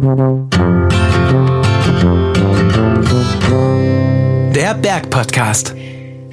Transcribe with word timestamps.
Der 0.00 0.46
Bergpodcast. 4.74 5.74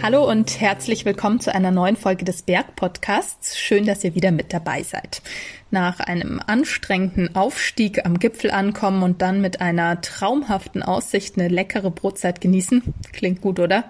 Hallo 0.03 0.29
und 0.29 0.61
herzlich 0.61 1.03
willkommen 1.05 1.39
zu 1.39 1.51
einer 1.51 1.71
neuen 1.71 1.95
Folge 1.95 2.25
des 2.25 2.43
Bergpodcasts. 2.43 3.57
Schön, 3.57 3.87
dass 3.87 4.03
ihr 4.03 4.13
wieder 4.13 4.29
mit 4.29 4.53
dabei 4.53 4.83
seid 4.83 5.23
nach 5.71 5.99
einem 5.99 6.39
anstrengenden 6.45 7.35
Aufstieg 7.35 8.05
am 8.05 8.19
Gipfel 8.19 8.51
ankommen 8.51 9.03
und 9.03 9.21
dann 9.21 9.41
mit 9.41 9.61
einer 9.61 9.99
traumhaften 9.99 10.83
Aussicht 10.83 11.37
eine 11.37 11.49
leckere 11.49 11.91
Brotzeit 11.91 12.39
genießen. 12.39 12.93
Klingt 13.11 13.41
gut, 13.41 13.59
oder? 13.59 13.85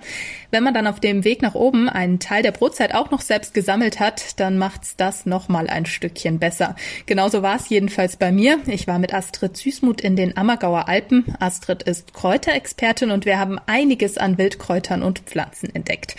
Wenn 0.51 0.63
man 0.63 0.73
dann 0.73 0.87
auf 0.87 0.99
dem 0.99 1.23
Weg 1.25 1.41
nach 1.41 1.53
oben 1.53 1.89
einen 1.89 2.19
Teil 2.19 2.41
der 2.41 2.53
Brotzeit 2.53 2.95
auch 2.95 3.11
noch 3.11 3.21
selbst 3.21 3.53
gesammelt 3.53 3.99
hat, 3.99 4.39
dann 4.39 4.57
macht's 4.57 4.95
das 4.95 5.25
noch 5.25 5.49
mal 5.49 5.67
ein 5.67 5.85
Stückchen 5.85 6.39
besser. 6.39 6.75
Genauso 7.05 7.43
war 7.43 7.57
es 7.57 7.69
jedenfalls 7.69 8.15
bei 8.15 8.31
mir. 8.31 8.59
Ich 8.67 8.87
war 8.87 8.97
mit 8.97 9.13
Astrid 9.13 9.55
Süßmuth 9.57 10.01
in 10.01 10.15
den 10.15 10.37
Ammergauer 10.37 10.87
Alpen. 10.87 11.35
Astrid 11.39 11.83
ist 11.83 12.13
Kräuterexpertin 12.13 13.11
und 13.11 13.25
wir 13.25 13.37
haben 13.37 13.59
einiges 13.65 14.17
an 14.17 14.37
Wildkräutern 14.37 15.03
und 15.03 15.19
Pflanzen 15.19 15.75
entdeckt. 15.75 16.15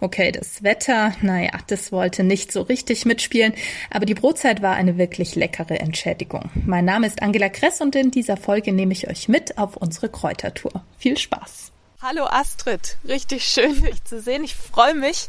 Okay, 0.00 0.32
das 0.32 0.62
Wetter, 0.62 1.12
naja, 1.20 1.50
das 1.66 1.92
wollte 1.92 2.22
nicht 2.22 2.52
so 2.52 2.62
richtig 2.62 3.04
mitspielen, 3.04 3.52
aber 3.90 4.06
die 4.06 4.14
Brotzeit 4.14 4.62
war 4.62 4.76
eine 4.76 4.96
wirklich 4.96 5.09
leckere 5.18 5.80
Entschädigung. 5.80 6.50
Mein 6.66 6.84
Name 6.84 7.06
ist 7.06 7.22
Angela 7.22 7.48
Kress 7.48 7.80
und 7.80 7.94
in 7.96 8.10
dieser 8.10 8.36
Folge 8.36 8.72
nehme 8.72 8.92
ich 8.92 9.08
euch 9.08 9.28
mit 9.28 9.58
auf 9.58 9.76
unsere 9.76 10.08
Kräutertour. 10.08 10.84
Viel 10.98 11.16
Spaß! 11.18 11.72
Hallo 12.02 12.24
Astrid, 12.24 12.96
richtig 13.06 13.44
schön 13.44 13.74
dich 13.82 14.02
zu 14.04 14.20
sehen. 14.20 14.42
Ich 14.42 14.54
freue 14.54 14.94
mich. 14.94 15.28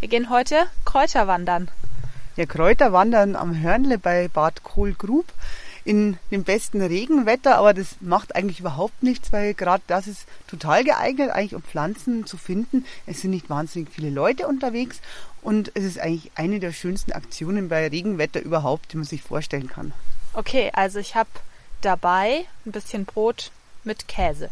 Wir 0.00 0.08
gehen 0.08 0.30
heute 0.30 0.66
Kräuterwandern. 0.84 1.70
Ja, 2.36 2.46
Kräuterwandern 2.46 3.36
am 3.36 3.60
Hörnle 3.60 3.98
bei 3.98 4.28
Bad 4.28 4.62
Kohlgrub 4.62 5.26
in 5.84 6.18
dem 6.30 6.44
besten 6.44 6.80
Regenwetter, 6.82 7.56
aber 7.56 7.74
das 7.74 7.96
macht 8.00 8.34
eigentlich 8.36 8.60
überhaupt 8.60 9.02
nichts, 9.02 9.32
weil 9.32 9.54
gerade 9.54 9.82
das 9.86 10.06
ist 10.06 10.26
total 10.46 10.84
geeignet, 10.84 11.30
eigentlich 11.30 11.54
um 11.54 11.62
Pflanzen 11.62 12.26
zu 12.26 12.36
finden. 12.36 12.84
Es 13.06 13.20
sind 13.20 13.30
nicht 13.30 13.50
wahnsinnig 13.50 13.90
viele 13.90 14.10
Leute 14.10 14.46
unterwegs 14.46 15.00
und 15.42 15.72
es 15.74 15.84
ist 15.84 15.98
eigentlich 15.98 16.30
eine 16.34 16.60
der 16.60 16.72
schönsten 16.72 17.12
Aktionen 17.12 17.68
bei 17.68 17.88
Regenwetter 17.88 18.40
überhaupt, 18.40 18.92
die 18.92 18.96
man 18.96 19.06
sich 19.06 19.22
vorstellen 19.22 19.68
kann. 19.68 19.92
Okay, 20.32 20.70
also 20.74 20.98
ich 20.98 21.14
habe 21.14 21.30
dabei 21.80 22.44
ein 22.66 22.72
bisschen 22.72 23.04
Brot 23.04 23.50
mit 23.84 24.06
Käse. 24.06 24.50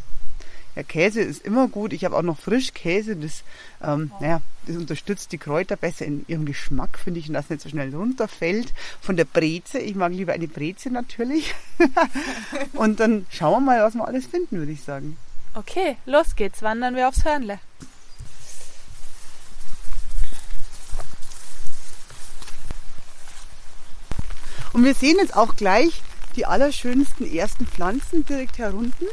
Ja, 0.75 0.83
Käse 0.83 1.20
ist 1.20 1.44
immer 1.44 1.69
gut. 1.69 1.92
Ich 1.92 2.05
habe 2.05 2.16
auch 2.16 2.22
noch 2.22 2.38
Frischkäse. 2.38 3.16
Das, 3.16 3.42
ähm, 3.83 4.12
naja, 4.20 4.41
das 4.69 4.77
unterstützt 4.77 5.33
die 5.33 5.38
Kräuter 5.38 5.77
besser 5.77 6.05
in 6.05 6.24
ihrem 6.28 6.44
Geschmack, 6.44 6.98
finde 6.98 7.20
ich, 7.20 7.28
und 7.28 7.34
das 7.34 7.48
nicht 7.48 7.62
so 7.62 7.69
schnell 7.69 7.94
runterfällt. 7.94 8.72
Von 9.00 9.16
der 9.16 9.25
Breze. 9.25 9.78
Ich 9.78 9.94
mag 9.94 10.12
lieber 10.12 10.34
eine 10.34 10.47
Breze 10.47 10.91
natürlich. 10.91 11.55
und 12.75 13.00
dann 13.00 13.27
schauen 13.30 13.64
wir 13.64 13.72
mal, 13.72 13.83
was 13.83 13.94
wir 13.94 14.06
alles 14.06 14.27
finden, 14.27 14.58
würde 14.58 14.72
ich 14.72 14.83
sagen. 14.83 15.16
Okay, 15.55 15.97
los 16.05 16.36
geht's. 16.36 16.62
Wandern 16.62 16.94
wir 16.97 17.08
aufs 17.08 17.25
Hörnle. 17.25 17.58
Und 24.75 24.84
wir 24.84 24.94
sehen 24.94 25.16
jetzt 25.19 25.34
auch 25.34 25.56
gleich 25.56 26.03
die 26.36 26.44
allerschönsten 26.44 27.27
ersten 27.27 27.66
Pflanzen 27.66 28.27
direkt 28.27 28.58
herunten. 28.58 29.06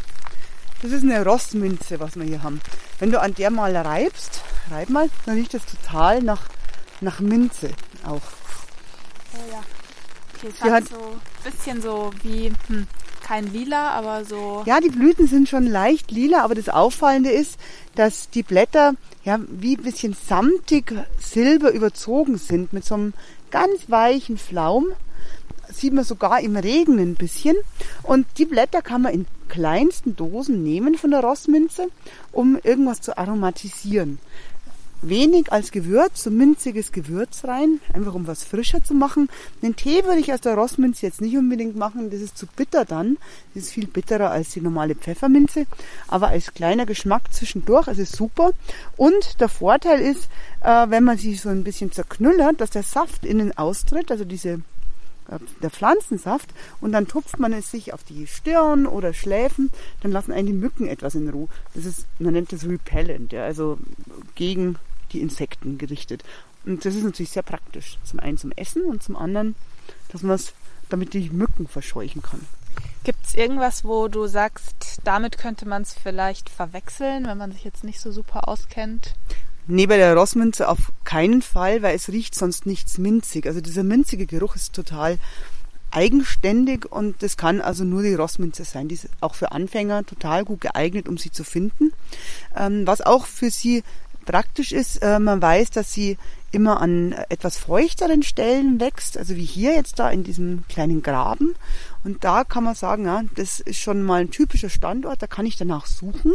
Das 0.81 0.91
ist 0.91 1.03
eine 1.03 1.23
Rossminze, 1.23 1.99
was 1.99 2.17
wir 2.17 2.25
hier 2.25 2.43
haben. 2.43 2.59
Wenn 2.99 3.11
du 3.11 3.19
an 3.19 3.33
der 3.33 3.51
mal 3.51 3.75
reibst, 3.75 4.41
reib 4.71 4.89
mal, 4.89 5.09
dann 5.25 5.35
riecht 5.35 5.53
das 5.53 5.65
total 5.65 6.21
nach, 6.21 6.43
nach 7.01 7.19
Minze 7.19 7.71
auch. 8.05 8.21
Oh 9.33 9.51
ja. 9.51 9.61
Okay, 10.37 10.47
es 10.53 10.61
hat 10.61 10.87
so 10.87 10.95
ein 10.95 11.51
bisschen 11.51 11.81
so 11.81 12.11
wie 12.23 12.51
hm, 12.67 12.87
kein 13.23 13.51
Lila, 13.51 13.91
aber 13.91 14.23
so. 14.23 14.63
Ja, 14.65 14.79
die 14.79 14.89
Blüten 14.89 15.27
sind 15.27 15.49
schon 15.49 15.65
leicht 15.65 16.11
lila, 16.11 16.43
aber 16.43 16.55
das 16.55 16.69
Auffallende 16.69 17.31
ist, 17.31 17.59
dass 17.95 18.29
die 18.29 18.43
Blätter 18.43 18.93
ja 19.23 19.39
wie 19.49 19.75
ein 19.75 19.83
bisschen 19.83 20.13
samtig 20.13 20.93
silber 21.19 21.71
überzogen 21.71 22.37
sind 22.37 22.71
mit 22.71 22.85
so 22.85 22.95
einem 22.95 23.13
ganz 23.49 23.89
weichen 23.89 24.37
Flaum 24.37 24.87
sieht 25.73 25.93
man 25.93 26.03
sogar 26.03 26.41
im 26.41 26.55
Regen 26.55 26.99
ein 26.99 27.15
bisschen. 27.15 27.55
Und 28.03 28.27
die 28.37 28.45
Blätter 28.45 28.81
kann 28.81 29.01
man 29.01 29.13
in 29.13 29.25
kleinsten 29.47 30.15
Dosen 30.15 30.63
nehmen 30.63 30.95
von 30.95 31.11
der 31.11 31.21
Rossminze, 31.21 31.87
um 32.31 32.57
irgendwas 32.63 33.01
zu 33.01 33.17
aromatisieren. 33.17 34.19
Wenig 35.01 35.51
als 35.51 35.71
Gewürz, 35.71 36.23
so 36.23 36.31
minziges 36.31 36.91
Gewürz 36.91 37.43
rein, 37.45 37.79
einfach 37.93 38.15
um 38.15 38.25
was 38.25 38.43
frischer 38.43 38.83
zu 38.83 38.95
machen. 38.95 39.29
Den 39.61 39.75
Tee 39.75 40.03
würde 40.03 40.19
ich 40.19 40.33
aus 40.33 40.41
der 40.41 40.55
Rossminze 40.55 41.05
jetzt 41.05 41.21
nicht 41.21 41.37
unbedingt 41.37 41.75
machen, 41.75 42.09
das 42.09 42.21
ist 42.21 42.37
zu 42.37 42.47
bitter 42.47 42.85
dann. 42.85 43.17
Das 43.53 43.65
ist 43.65 43.73
viel 43.73 43.87
bitterer 43.87 44.31
als 44.31 44.49
die 44.49 44.61
normale 44.61 44.95
Pfefferminze. 44.95 45.67
Aber 46.07 46.29
als 46.29 46.53
kleiner 46.53 46.87
Geschmack 46.87 47.31
zwischendurch 47.33 47.87
ist 47.87 47.99
es 47.99 48.11
super. 48.13 48.51
Und 48.97 49.39
der 49.41 49.49
Vorteil 49.49 49.99
ist, 49.99 50.27
äh, 50.61 50.89
wenn 50.89 51.03
man 51.03 51.17
sie 51.17 51.35
so 51.35 51.49
ein 51.49 51.63
bisschen 51.63 51.91
zerknüllert, 51.91 52.59
dass 52.59 52.71
der 52.71 52.83
Saft 52.83 53.25
innen 53.25 53.55
austritt, 53.55 54.09
also 54.09 54.25
diese 54.25 54.61
der 55.61 55.69
Pflanzensaft 55.69 56.49
und 56.81 56.91
dann 56.91 57.07
tupft 57.07 57.39
man 57.39 57.53
es 57.53 57.71
sich 57.71 57.93
auf 57.93 58.03
die 58.03 58.27
Stirn 58.27 58.85
oder 58.85 59.13
Schläfen, 59.13 59.71
dann 60.01 60.11
lassen 60.11 60.31
einen 60.31 60.47
die 60.47 60.53
Mücken 60.53 60.87
etwas 60.87 61.15
in 61.15 61.29
Ruhe. 61.29 61.47
Das 61.73 61.85
ist, 61.85 62.05
man 62.19 62.33
nennt 62.33 62.51
das 62.51 62.65
repellent, 62.65 63.33
ja, 63.33 63.43
also 63.43 63.77
gegen 64.35 64.77
die 65.11 65.21
Insekten 65.21 65.77
gerichtet. 65.77 66.23
Und 66.65 66.85
das 66.85 66.95
ist 66.95 67.03
natürlich 67.03 67.31
sehr 67.31 67.43
praktisch. 67.43 67.97
Zum 68.03 68.19
einen 68.19 68.37
zum 68.37 68.51
Essen 68.51 68.85
und 68.85 69.03
zum 69.03 69.15
anderen, 69.15 69.55
dass 70.09 70.23
man 70.23 70.35
es 70.35 70.53
damit 70.89 71.13
die 71.13 71.29
Mücken 71.29 71.67
verscheuchen 71.67 72.21
kann. 72.21 72.41
Gibt 73.03 73.25
es 73.25 73.35
irgendwas, 73.35 73.83
wo 73.83 74.07
du 74.07 74.25
sagst, 74.27 74.99
damit 75.03 75.37
könnte 75.37 75.67
man 75.67 75.83
es 75.83 75.93
vielleicht 75.93 76.49
verwechseln, 76.49 77.27
wenn 77.27 77.37
man 77.37 77.51
sich 77.51 77.63
jetzt 77.63 77.83
nicht 77.83 77.99
so 77.99 78.11
super 78.11 78.47
auskennt? 78.47 79.13
Nee, 79.67 79.87
bei 79.87 79.97
der 79.97 80.15
Rossminze 80.15 80.69
auf 80.69 80.91
keinen 81.05 81.41
Fall, 81.41 81.81
weil 81.81 81.95
es 81.95 82.09
riecht 82.09 82.35
sonst 82.35 82.67
nichts 82.67 82.99
minzig. 82.99 83.47
Also 83.47 83.61
dieser 83.61 83.83
minzige 83.83 84.27
Geruch 84.27 84.55
ist 84.55 84.73
total 84.73 85.17
eigenständig 85.89 86.85
und 86.91 87.23
das 87.23 87.35
kann 87.35 87.61
also 87.61 87.83
nur 87.83 88.03
die 88.03 88.13
Rossminze 88.13 88.63
sein. 88.63 88.89
Die 88.89 88.95
ist 88.95 89.09
auch 89.21 89.33
für 89.33 89.53
Anfänger 89.53 90.05
total 90.05 90.45
gut 90.45 90.61
geeignet, 90.61 91.07
um 91.07 91.17
sie 91.17 91.31
zu 91.31 91.43
finden. 91.43 91.93
Ähm, 92.55 92.85
was 92.85 93.01
auch 93.01 93.25
für 93.25 93.49
sie 93.49 93.83
praktisch 94.25 94.71
ist, 94.71 94.97
äh, 94.97 95.19
man 95.19 95.41
weiß, 95.41 95.71
dass 95.71 95.93
sie 95.93 96.17
immer 96.51 96.79
an 96.79 97.13
etwas 97.29 97.57
feuchteren 97.57 98.23
Stellen 98.23 98.79
wächst, 98.79 99.17
also 99.17 99.35
wie 99.35 99.45
hier 99.45 99.73
jetzt 99.73 99.99
da 99.99 100.09
in 100.09 100.23
diesem 100.23 100.63
kleinen 100.67 101.01
Graben. 101.01 101.55
Und 102.03 102.23
da 102.23 102.43
kann 102.43 102.63
man 102.63 102.75
sagen, 102.75 103.05
ja, 103.05 103.23
das 103.35 103.59
ist 103.59 103.79
schon 103.79 104.03
mal 104.03 104.21
ein 104.21 104.31
typischer 104.31 104.69
Standort, 104.69 105.21
da 105.21 105.27
kann 105.27 105.45
ich 105.45 105.57
danach 105.57 105.87
suchen 105.87 106.33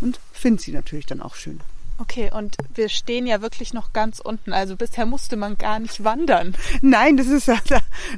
und 0.00 0.20
finde 0.32 0.62
sie 0.62 0.72
natürlich 0.72 1.06
dann 1.06 1.22
auch 1.22 1.34
schön. 1.34 1.60
Okay, 1.98 2.30
und 2.30 2.56
wir 2.74 2.90
stehen 2.90 3.26
ja 3.26 3.40
wirklich 3.40 3.72
noch 3.72 3.94
ganz 3.94 4.20
unten. 4.20 4.52
Also 4.52 4.76
bisher 4.76 5.06
musste 5.06 5.36
man 5.36 5.56
gar 5.56 5.78
nicht 5.78 6.04
wandern. 6.04 6.54
Nein, 6.82 7.16
das 7.16 7.26
ist 7.26 7.48
ja 7.48 7.56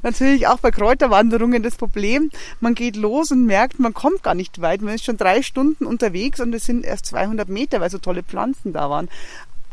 natürlich 0.03 0.49
auch 0.49 0.59
bei 0.59 0.73
Kräuterwanderungen 0.73 1.63
das 1.63 1.77
Problem. 1.77 2.31
Man 2.59 2.75
geht 2.75 2.97
los 2.97 3.31
und 3.31 3.47
merkt, 3.47 3.79
man 3.79 3.95
kommt 3.95 4.25
gar 4.25 4.35
nicht 4.35 4.61
weit. 4.61 4.83
Man 4.83 4.95
ist 4.95 5.05
schon 5.05 5.17
drei 5.17 5.43
Stunden 5.43 5.87
unterwegs 5.87 6.41
und 6.41 6.53
es 6.55 6.65
sind 6.65 6.85
erst 6.85 7.07
200 7.07 7.49
Meter, 7.49 7.81
weil 7.81 7.91
so 7.91 7.99
tolle 7.99 8.25
Pflanzen 8.25 8.73
da 8.73 8.91
waren. 8.91 9.09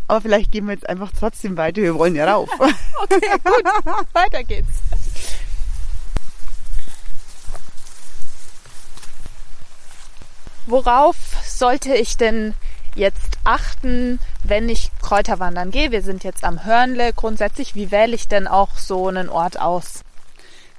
Aber 0.07 0.21
vielleicht 0.21 0.51
gehen 0.51 0.65
wir 0.67 0.73
jetzt 0.73 0.88
einfach 0.88 1.11
trotzdem 1.17 1.57
weiter. 1.57 1.81
Wir 1.81 1.95
wollen 1.95 2.15
ja 2.15 2.31
rauf. 2.31 2.49
okay, 2.59 3.39
gut. 3.44 3.63
Weiter 4.13 4.44
geht's. 4.44 4.69
Worauf 10.67 11.15
sollte 11.44 11.95
ich 11.95 12.17
denn 12.17 12.53
jetzt 12.95 13.34
achten, 13.45 14.19
wenn 14.44 14.69
ich 14.69 14.91
Kräuterwandern 15.01 15.72
gehe? 15.72 15.91
Wir 15.91 16.01
sind 16.01 16.23
jetzt 16.23 16.44
am 16.44 16.66
Hörnle. 16.66 17.13
Grundsätzlich, 17.13 17.75
wie 17.75 17.91
wähle 17.91 18.16
ich 18.16 18.28
denn 18.28 18.47
auch 18.47 18.78
so 18.78 19.07
einen 19.07 19.29
Ort 19.29 19.59
aus? 19.59 20.04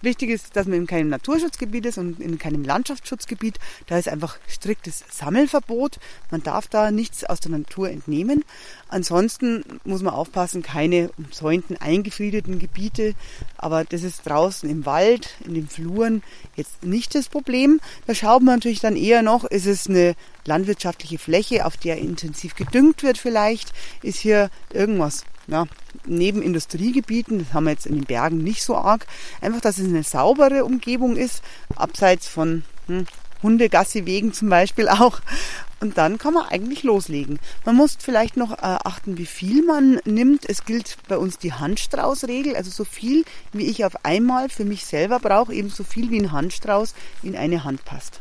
Wichtig 0.07 0.31
ist, 0.31 0.55
dass 0.55 0.69
man 0.69 0.79
in 0.79 0.87
keinem 0.87 1.09
Naturschutzgebiet 1.09 1.85
ist 1.85 1.99
und 1.99 2.21
in 2.21 2.39
keinem 2.39 2.63
Landschaftsschutzgebiet. 2.63 3.59
Da 3.89 3.99
ist 3.99 4.09
einfach 4.09 4.39
striktes 4.47 5.03
Sammelverbot. 5.11 5.99
Man 6.31 6.45
darf 6.45 6.69
da 6.69 6.93
nichts 6.93 7.25
aus 7.25 7.41
der 7.41 7.51
Natur 7.51 7.91
entnehmen. 7.91 8.45
Ansonsten 8.87 9.65
muss 9.83 10.03
man 10.03 10.15
aufpassen, 10.15 10.63
keine 10.63 11.11
umzäunten, 11.19 11.77
eingefriedeten 11.77 12.61
Gebiete. 12.61 13.15
Aber 13.59 13.83
das 13.83 14.05
ist 14.05 14.25
draußen 14.25 14.71
im 14.71 14.87
Wald, 14.87 15.31
in 15.45 15.55
den 15.55 15.67
Fluren 15.67 16.23
jetzt 16.55 16.85
nicht 16.85 17.17
das 17.17 17.29
Problem. 17.29 17.81
Da 18.07 18.15
schaut 18.15 18.45
man 18.45 18.55
natürlich 18.55 18.79
dann 18.79 18.95
eher 18.95 19.23
noch, 19.23 19.43
ist 19.43 19.67
es 19.67 19.89
eine 19.89 20.15
landwirtschaftliche 20.45 21.19
Fläche, 21.19 21.67
auf 21.67 21.77
der 21.79 21.99
intensiv 21.99 22.55
gedüngt 22.55 23.03
wird 23.03 23.19
vielleicht? 23.19 23.73
Ist 24.05 24.21
hier 24.21 24.51
irgendwas 24.73 25.25
ja, 25.47 25.67
neben 26.05 26.43
Industriegebieten, 26.43 27.39
das 27.39 27.53
haben 27.53 27.65
wir 27.65 27.71
jetzt 27.71 27.87
in 27.87 27.95
den 27.95 28.05
Bergen 28.05 28.39
nicht 28.39 28.63
so 28.63 28.77
arg, 28.77 29.07
einfach, 29.41 29.61
dass 29.61 29.79
es 29.79 29.87
eine 29.87 30.03
saubere 30.03 30.65
Umgebung 30.65 31.17
ist, 31.17 31.43
abseits 31.75 32.27
von 32.27 32.65
hm, 32.87 33.07
Hundegassiwegen 33.43 34.33
zum 34.33 34.49
Beispiel 34.49 34.89
auch. 34.89 35.21
Und 35.79 35.99
dann 35.99 36.17
kann 36.17 36.33
man 36.33 36.49
eigentlich 36.49 36.85
loslegen. 36.85 37.39
Man 37.67 37.77
muss 37.77 37.99
vielleicht 38.01 38.39
noch 38.39 38.53
äh, 38.53 38.57
achten, 38.63 39.19
wie 39.19 39.27
viel 39.27 39.63
man 39.63 40.01
nimmt. 40.07 40.49
Es 40.49 40.65
gilt 40.65 40.97
bei 41.07 41.19
uns 41.19 41.39
die 41.39 41.53
Handstraußregel, 41.53 42.57
also 42.57 42.71
so 42.71 42.85
viel, 42.85 43.25
wie 43.53 43.67
ich 43.67 43.85
auf 43.85 44.05
einmal 44.05 44.49
für 44.49 44.65
mich 44.65 44.87
selber 44.87 45.21
brauche, 45.21 45.53
eben 45.53 45.69
so 45.69 45.85
viel 45.85 46.11
wie 46.11 46.19
ein 46.19 46.33
Handstrauß 46.33 46.95
in 47.23 47.37
eine 47.37 47.63
Hand 47.65 47.85
passt. 47.85 48.21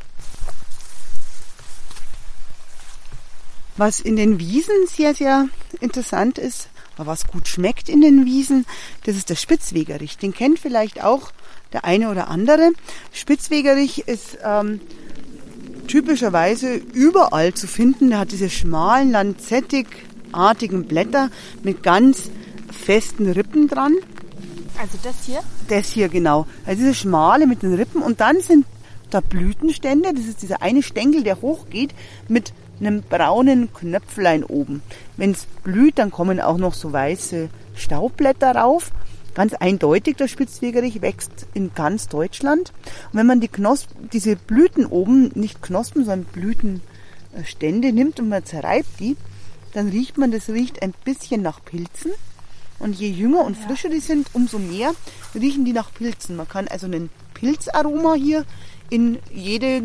Was 3.78 4.00
in 4.00 4.16
den 4.16 4.38
Wiesen 4.38 4.86
sehr, 4.86 5.14
sehr 5.14 5.48
interessant 5.80 6.38
ist, 6.38 6.68
was 7.04 7.26
gut 7.26 7.48
schmeckt 7.48 7.88
in 7.88 8.00
den 8.00 8.24
Wiesen, 8.24 8.64
das 9.04 9.16
ist 9.16 9.28
der 9.28 9.34
Spitzwegerich. 9.34 10.16
Den 10.18 10.32
kennt 10.32 10.58
vielleicht 10.58 11.02
auch 11.02 11.32
der 11.72 11.84
eine 11.84 12.10
oder 12.10 12.28
andere. 12.28 12.70
Spitzwegerich 13.12 14.06
ist 14.06 14.38
ähm, 14.42 14.80
typischerweise 15.86 16.74
überall 16.74 17.54
zu 17.54 17.66
finden. 17.66 18.10
Der 18.10 18.20
hat 18.20 18.32
diese 18.32 18.50
schmalen, 18.50 19.10
lanzettigartigen 19.10 20.86
Blätter 20.86 21.30
mit 21.62 21.82
ganz 21.82 22.30
festen 22.70 23.30
Rippen 23.30 23.68
dran. 23.68 23.94
Also 24.78 24.98
das 25.02 25.14
hier? 25.24 25.40
Das 25.68 25.88
hier, 25.88 26.08
genau. 26.08 26.46
Also 26.64 26.80
diese 26.80 26.94
schmale 26.94 27.46
mit 27.46 27.62
den 27.62 27.74
Rippen. 27.74 28.02
Und 28.02 28.20
dann 28.20 28.40
sind 28.40 28.66
da 29.10 29.20
Blütenstände. 29.20 30.12
Das 30.14 30.26
ist 30.26 30.42
dieser 30.42 30.62
eine 30.62 30.82
Stängel, 30.82 31.22
der 31.22 31.40
hochgeht 31.40 31.94
mit 32.28 32.52
einem 32.80 33.02
braunen 33.02 33.72
Knöpflein 33.72 34.44
oben. 34.44 34.82
Wenn 35.16 35.32
es 35.32 35.46
blüht, 35.64 35.98
dann 35.98 36.10
kommen 36.10 36.40
auch 36.40 36.58
noch 36.58 36.74
so 36.74 36.92
weiße 36.92 37.48
Staubblätter 37.74 38.54
rauf. 38.54 38.92
Ganz 39.34 39.52
eindeutig, 39.54 40.16
der 40.16 40.28
Spitzwegerich 40.28 41.02
wächst 41.02 41.46
in 41.52 41.74
ganz 41.74 42.08
Deutschland. 42.08 42.72
Und 43.12 43.18
wenn 43.18 43.26
man 43.26 43.40
die 43.40 43.48
Knospen, 43.48 44.08
diese 44.10 44.36
Blüten 44.36 44.86
oben, 44.86 45.30
nicht 45.34 45.62
Knospen, 45.62 46.04
sondern 46.04 46.24
Blütenstände 46.24 47.92
nimmt 47.92 48.18
und 48.18 48.30
man 48.30 48.44
zerreibt 48.44 48.98
die, 48.98 49.16
dann 49.74 49.90
riecht 49.90 50.16
man, 50.16 50.30
das 50.30 50.48
riecht 50.48 50.82
ein 50.82 50.94
bisschen 51.04 51.42
nach 51.42 51.62
Pilzen. 51.62 52.12
Und 52.78 52.98
je 52.98 53.08
jünger 53.08 53.44
und 53.44 53.56
frischer 53.56 53.88
die 53.88 54.00
sind, 54.00 54.28
umso 54.32 54.58
mehr 54.58 54.92
riechen 55.34 55.64
die 55.64 55.72
nach 55.72 55.92
Pilzen. 55.92 56.36
Man 56.36 56.48
kann 56.48 56.68
also 56.68 56.86
einen 56.86 57.10
Pilzaroma 57.34 58.14
hier 58.14 58.44
in 58.90 59.18
jede 59.32 59.82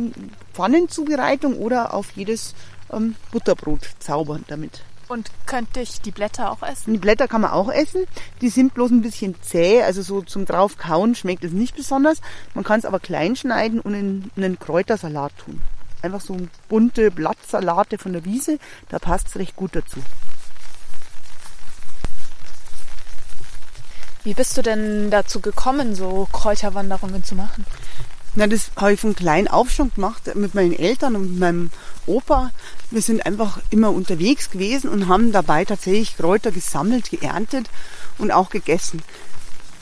Pfannenzubereitung 0.53 1.55
oder 1.57 1.93
auf 1.93 2.11
jedes 2.11 2.53
ähm, 2.91 3.15
Butterbrot 3.31 3.87
zaubern 3.99 4.43
damit. 4.47 4.83
Und 5.07 5.29
könnte 5.45 5.81
ich 5.81 5.99
die 5.99 6.11
Blätter 6.11 6.51
auch 6.51 6.63
essen? 6.63 6.93
Die 6.93 6.99
Blätter 6.99 7.27
kann 7.27 7.41
man 7.41 7.51
auch 7.51 7.69
essen. 7.69 8.05
Die 8.39 8.47
sind 8.47 8.73
bloß 8.73 8.91
ein 8.91 9.01
bisschen 9.01 9.35
zäh, 9.41 9.83
also 9.83 10.01
so 10.01 10.21
zum 10.21 10.45
draufkauen 10.45 11.15
schmeckt 11.15 11.43
es 11.43 11.51
nicht 11.51 11.75
besonders. 11.75 12.21
Man 12.53 12.63
kann 12.63 12.79
es 12.79 12.85
aber 12.85 13.01
klein 13.01 13.35
schneiden 13.35 13.81
und 13.81 13.93
in 13.93 14.31
einen 14.37 14.57
Kräutersalat 14.57 15.33
tun. 15.37 15.61
Einfach 16.01 16.21
so 16.21 16.37
bunte 16.69 17.11
Blattsalate 17.11 17.97
von 17.97 18.13
der 18.13 18.23
Wiese, 18.23 18.57
da 18.87 18.99
passt 18.99 19.27
es 19.27 19.35
recht 19.35 19.57
gut 19.57 19.75
dazu. 19.75 19.99
Wie 24.23 24.33
bist 24.33 24.55
du 24.55 24.61
denn 24.61 25.11
dazu 25.11 25.41
gekommen, 25.41 25.95
so 25.95 26.27
Kräuterwanderungen 26.31 27.23
zu 27.23 27.35
machen? 27.35 27.65
Na, 28.35 28.47
das 28.47 28.71
habe 28.77 28.93
ich 28.93 28.99
von 28.99 29.13
klein 29.13 29.47
auf 29.47 29.71
schon 29.71 29.91
gemacht 29.93 30.35
mit 30.35 30.55
meinen 30.55 30.73
Eltern 30.73 31.15
und 31.15 31.37
meinem 31.37 31.69
Opa. 32.05 32.51
Wir 32.91 33.01
sind 33.01 33.25
einfach 33.25 33.59
immer 33.69 33.91
unterwegs 33.91 34.51
gewesen 34.51 34.89
und 34.89 35.07
haben 35.07 35.31
dabei 35.31 35.65
tatsächlich 35.65 36.17
Kräuter 36.17 36.51
gesammelt, 36.51 37.09
geerntet 37.09 37.69
und 38.17 38.31
auch 38.31 38.49
gegessen. 38.49 39.01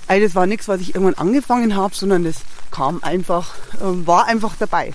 Also 0.08 0.26
das 0.26 0.36
war 0.36 0.46
nichts, 0.46 0.68
was 0.68 0.82
ich 0.82 0.96
irgendwann 0.96 1.16
angefangen 1.16 1.76
habe, 1.76 1.96
sondern 1.96 2.24
das 2.24 2.38
kam 2.72 3.04
einfach, 3.04 3.56
äh, 3.76 4.08
war 4.08 4.28
einfach 4.28 4.56
dabei. 4.58 4.94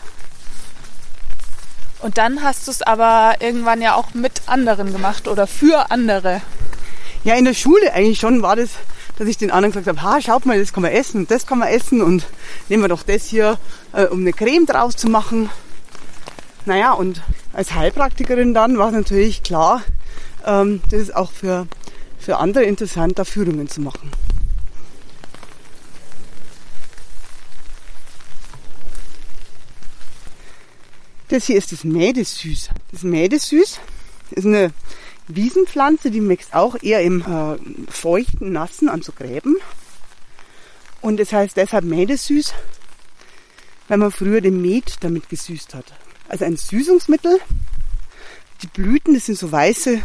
Und 2.01 2.19
dann 2.19 2.43
hast 2.43 2.67
du 2.67 2.71
es 2.71 2.83
aber 2.83 3.37
irgendwann 3.41 3.83
ja 3.83 3.95
auch 3.95 4.15
mit 4.15 4.43
anderen 4.47 4.93
gemacht 4.93 5.27
oder 5.27 5.47
für 5.47 5.91
andere. 5.91 6.41
Ja, 7.25 7.35
in 7.35 7.45
der 7.45 7.55
Schule 7.55 7.93
eigentlich 7.93 8.21
schon 8.21 8.43
war 8.43 8.57
das 8.57 8.71
dass 9.17 9.29
ich 9.29 9.39
den 9.39 9.51
anderen 9.51 9.73
gesagt 9.73 9.87
habe, 9.87 10.03
ha, 10.03 10.21
schaut 10.21 10.47
mal, 10.47 10.59
das 10.59 10.73
kann 10.73 10.83
man 10.83 10.93
essen 10.93 11.21
und 11.21 11.31
das 11.31 11.47
kann 11.47 11.59
man 11.59 11.69
essen 11.69 12.01
und 12.01 12.25
nehmen 12.69 12.83
wir 12.83 12.89
doch 12.89 13.03
das 13.03 13.27
hier, 13.27 13.59
äh, 13.93 14.07
um 14.07 14.21
eine 14.21 14.33
Creme 14.33 14.67
draus 14.67 14.97
zu 14.97 15.09
machen. 15.09 15.51
Naja, 16.67 16.93
und 16.93 17.23
als 17.55 17.75
Heilpraktikerin 17.75 18.53
dann 18.53 18.79
war 18.79 18.89
es 18.89 18.95
natürlich 18.95 19.43
klar, 19.43 19.83
ähm, 20.45 20.83
das 20.91 21.01
ist 21.01 21.17
auch 21.17 21.31
für, 21.31 21.67
für 22.19 22.39
andere 22.39 22.65
interessant, 22.65 23.19
da 23.19 23.25
Führungen 23.25 23.69
zu 23.69 23.81
machen. 23.81 24.11
Das 31.29 31.47
hier 31.47 31.57
ist 31.57 31.73
das 31.73 31.85
Mädesüß. 31.85 32.71
Das 32.93 33.03
Mädesüß 33.03 33.81
ist 34.33 34.47
eine 34.47 34.73
Wiesenpflanze, 35.27 36.11
die 36.11 36.29
wächst 36.29 36.55
auch 36.55 36.77
eher 36.83 37.03
im 37.03 37.23
äh, 37.23 37.91
feuchten, 37.91 38.53
nassen, 38.53 38.89
an 38.89 39.03
so 39.03 39.13
Gräben. 39.13 39.57
Und 41.01 41.19
es 41.21 41.33
heißt 41.33 41.57
deshalb 41.57 41.85
Mädesüß, 41.85 42.53
weil 43.89 43.99
man 43.99 44.11
früher 44.11 44.41
den 44.41 44.61
Met 44.61 44.97
damit 45.01 45.29
gesüßt 45.29 45.75
hat. 45.75 45.93
Also 46.29 46.45
ein 46.45 46.57
Süßungsmittel. 46.57 47.39
Die 48.63 48.67
Blüten, 48.69 49.15
das 49.15 49.27
sind 49.27 49.39
so 49.39 49.51
weiße, 49.51 50.01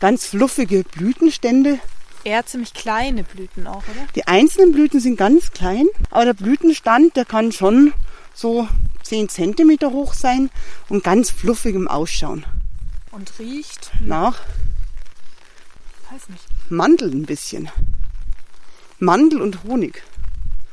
ganz 0.00 0.26
fluffige 0.26 0.82
Blütenstände. 0.84 1.78
Eher 2.24 2.44
ziemlich 2.44 2.74
kleine 2.74 3.22
Blüten 3.24 3.66
auch, 3.66 3.82
oder? 3.88 4.06
Die 4.14 4.26
einzelnen 4.26 4.72
Blüten 4.72 5.00
sind 5.00 5.16
ganz 5.16 5.52
klein, 5.52 5.86
aber 6.10 6.26
der 6.26 6.34
Blütenstand, 6.34 7.16
der 7.16 7.24
kann 7.24 7.52
schon 7.52 7.92
so 8.34 8.68
10 9.04 9.28
cm 9.28 9.78
hoch 9.90 10.14
sein 10.14 10.50
und 10.88 11.04
ganz 11.04 11.30
fluffig 11.30 11.74
im 11.74 11.88
Ausschauen. 11.88 12.44
Und 13.10 13.32
riecht? 13.38 13.90
Nach? 14.00 14.40
Weiß 16.10 16.28
nicht. 16.28 16.44
Mandel 16.70 17.10
ein 17.10 17.26
bisschen. 17.26 17.70
Mandel 18.98 19.40
und 19.40 19.64
Honig. 19.64 20.02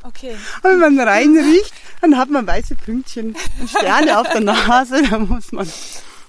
Okay. 0.02 0.36
Und 0.62 0.80
wenn 0.80 0.94
man 0.94 1.00
reinriecht, 1.00 1.72
dann 2.00 2.16
hat 2.16 2.30
man 2.30 2.46
weiße 2.46 2.76
Pünktchen 2.76 3.36
und 3.60 3.70
Sterne 3.70 4.18
auf 4.18 4.28
der 4.30 4.40
Nase. 4.40 5.02
Da 5.10 5.18
muss 5.18 5.52
man 5.52 5.68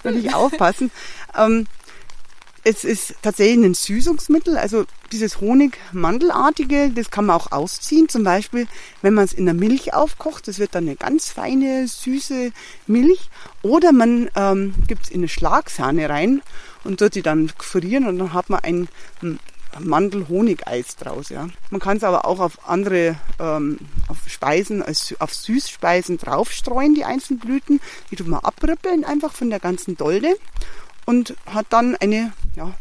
natürlich 0.04 0.34
aufpassen. 0.34 0.92
Ähm, 1.38 1.68
es 2.64 2.84
ist 2.84 3.16
tatsächlich 3.22 3.66
ein 3.66 3.74
Süßungsmittel, 3.74 4.58
also 4.58 4.86
dieses 5.12 5.40
Honig-Mandelartige, 5.40 6.92
das 6.92 7.10
kann 7.10 7.26
man 7.26 7.38
auch 7.38 7.52
ausziehen. 7.52 8.10
Zum 8.10 8.24
Beispiel, 8.24 8.68
wenn 9.02 9.14
man 9.14 9.26
es 9.26 9.34
in 9.34 9.46
der 9.46 9.54
Milch 9.54 9.94
aufkocht, 9.94 10.48
das 10.48 10.60
wird 10.60 10.76
dann 10.76 10.84
eine 10.84 10.96
ganz 10.96 11.30
feine, 11.30 11.88
süße 11.88 12.52
Milch. 12.86 13.30
Oder 13.62 13.92
man 13.92 14.30
ähm, 14.36 14.74
gibt 14.88 15.06
es 15.06 15.10
in 15.10 15.22
eine 15.22 15.30
Schlagsahne 15.30 16.10
rein 16.10 16.42
und 16.84 17.02
dort 17.02 17.16
die 17.16 17.22
dann 17.22 17.50
frieren 17.58 18.08
und 18.08 18.20
dann 18.20 18.34
hat 18.34 18.50
man 18.50 18.60
ein 18.60 18.88
Mandel-Honig-Eis 19.78 20.96
draus. 20.96 21.30
Ja. 21.30 21.48
Man 21.70 21.80
kann 21.80 21.98
es 21.98 22.04
aber 22.04 22.26
auch 22.26 22.40
auf 22.40 22.68
andere 22.68 23.16
ähm, 23.40 23.80
auf 24.08 24.18
Speisen, 24.28 24.82
als, 24.82 25.16
auf 25.20 25.34
Süßspeisen 25.34 26.18
draufstreuen, 26.18 26.96
die 26.96 27.06
einzelnen 27.06 27.40
Blüten. 27.40 27.80
Die 28.12 28.16
tut 28.16 28.28
man 28.28 28.40
abrippeln 28.40 29.06
einfach 29.06 29.34
von 29.34 29.50
der 29.50 29.60
ganzen 29.60 29.96
Dolde 29.98 30.36
und 31.06 31.36
hat 31.46 31.68
dann 31.70 31.96
eine 31.96 32.34
ja, 32.56 32.74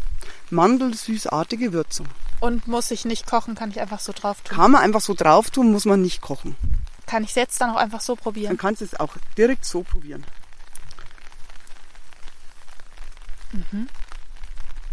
mandelsüßartige 0.51 1.73
Würzung. 1.73 2.07
Und 2.41 2.69
muss 2.69 2.91
ich 2.91 3.05
nicht 3.05 3.27
kochen, 3.27 3.55
kann 3.55 3.71
ich 3.71 3.81
einfach 3.81 4.01
so 4.01 4.13
drauf 4.13 4.41
tun? 4.43 4.57
Kann 4.57 4.71
man 4.71 4.83
einfach 4.83 5.01
so 5.01 5.15
drauf 5.15 5.51
tun, 5.51 5.73
muss 5.73 5.85
man 5.85 6.03
nicht 6.03 6.21
kochen. 6.21 6.57
Kann 7.07 7.25
ich 7.25 7.31
es 7.31 7.37
jetzt 7.37 7.61
dann 7.61 7.71
auch 7.71 7.77
einfach 7.77 8.01
so 8.01 8.17
probieren? 8.17 8.51
Dann 8.51 8.59
kannst 8.59 8.81
du 8.81 8.85
es 8.85 8.99
auch 8.99 9.17
direkt 9.37 9.65
so 9.65 9.83
probieren. 9.83 10.25
Mhm. 13.53 13.89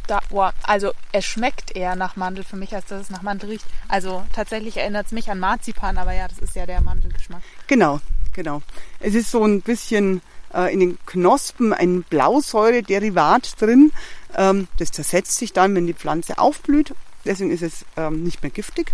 Da, 0.07 0.21
wow. 0.29 0.51
Also 0.63 0.91
es 1.11 1.25
schmeckt 1.25 1.75
eher 1.75 1.95
nach 1.95 2.15
Mandel 2.15 2.43
für 2.43 2.55
mich, 2.55 2.75
als 2.75 2.85
dass 2.85 3.01
es 3.01 3.09
nach 3.09 3.21
Mandel 3.21 3.49
riecht. 3.49 3.65
Also 3.87 4.23
tatsächlich 4.33 4.77
erinnert 4.77 5.07
es 5.07 5.11
mich 5.11 5.29
an 5.29 5.39
Marzipan, 5.39 5.97
aber 5.97 6.13
ja, 6.13 6.27
das 6.27 6.39
ist 6.39 6.55
ja 6.55 6.65
der 6.65 6.81
Mandelgeschmack. 6.81 7.41
Genau, 7.67 7.99
genau. 8.33 8.61
Es 8.99 9.15
ist 9.15 9.31
so 9.31 9.43
ein 9.43 9.61
bisschen 9.61 10.21
äh, 10.53 10.71
in 10.73 10.79
den 10.79 10.97
Knospen 11.05 11.73
ein 11.73 12.03
Blausäure-Derivat 12.03 13.61
drin. 13.61 13.91
Ähm, 14.35 14.67
das 14.77 14.91
zersetzt 14.91 15.37
sich 15.37 15.53
dann, 15.53 15.73
wenn 15.75 15.87
die 15.87 15.93
Pflanze 15.93 16.37
aufblüht. 16.37 16.93
Deswegen 17.25 17.51
ist 17.51 17.63
es 17.63 17.85
ähm, 17.97 18.23
nicht 18.23 18.43
mehr 18.43 18.51
giftig. 18.51 18.91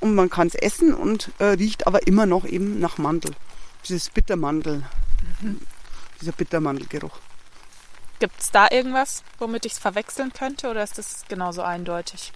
Und 0.00 0.14
man 0.14 0.30
kann 0.30 0.48
es 0.48 0.54
essen 0.54 0.94
und 0.94 1.30
äh, 1.38 1.44
riecht 1.44 1.86
aber 1.86 2.06
immer 2.06 2.26
noch 2.26 2.44
eben 2.44 2.80
nach 2.80 2.98
Mandel. 2.98 3.32
Dieses 3.88 4.10
Bittermandel, 4.10 4.82
mhm. 5.40 5.60
dieser 6.20 6.32
Bittermandelgeruch. 6.32 7.18
Gibt 8.22 8.40
es 8.40 8.52
da 8.52 8.68
irgendwas, 8.70 9.24
womit 9.40 9.66
ich 9.66 9.72
es 9.72 9.78
verwechseln 9.80 10.32
könnte 10.32 10.70
oder 10.70 10.84
ist 10.84 10.96
das 10.96 11.24
genauso 11.28 11.62
eindeutig? 11.62 12.32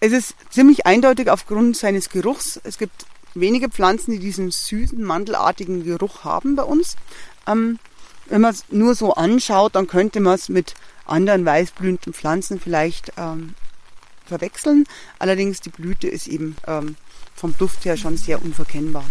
Es 0.00 0.10
ist 0.10 0.34
ziemlich 0.50 0.84
eindeutig 0.84 1.30
aufgrund 1.30 1.76
seines 1.76 2.08
Geruchs. 2.08 2.58
Es 2.64 2.76
gibt 2.76 3.06
wenige 3.32 3.68
Pflanzen, 3.68 4.10
die 4.10 4.18
diesen 4.18 4.50
süßen, 4.50 5.00
mandelartigen 5.00 5.84
Geruch 5.84 6.24
haben 6.24 6.56
bei 6.56 6.64
uns. 6.64 6.96
Ähm, 7.46 7.78
wenn 8.24 8.40
man 8.40 8.50
es 8.52 8.64
nur 8.70 8.96
so 8.96 9.14
anschaut, 9.14 9.76
dann 9.76 9.86
könnte 9.86 10.18
man 10.18 10.34
es 10.34 10.48
mit 10.48 10.74
anderen 11.04 11.44
weißblühenden 11.44 12.12
Pflanzen 12.12 12.58
vielleicht 12.58 13.12
ähm, 13.16 13.54
verwechseln. 14.24 14.88
Allerdings 15.20 15.60
die 15.60 15.70
Blüte 15.70 16.08
ist 16.08 16.26
eben 16.26 16.56
ähm, 16.66 16.96
vom 17.36 17.56
Duft 17.56 17.84
her 17.84 17.96
schon 17.96 18.16
sehr 18.16 18.42
unverkennbar. 18.42 19.04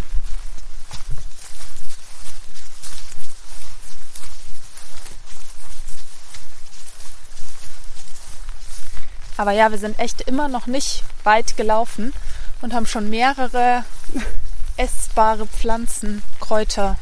Aber 9.37 9.51
ja, 9.51 9.71
wir 9.71 9.77
sind 9.77 9.99
echt 9.99 10.21
immer 10.21 10.47
noch 10.47 10.67
nicht 10.67 11.03
weit 11.23 11.57
gelaufen 11.57 12.13
und 12.61 12.73
haben 12.73 12.85
schon 12.85 13.09
mehrere 13.09 13.83
essbare 14.77 15.45
Pflanzen, 15.45 16.23
Kräuter 16.39 16.97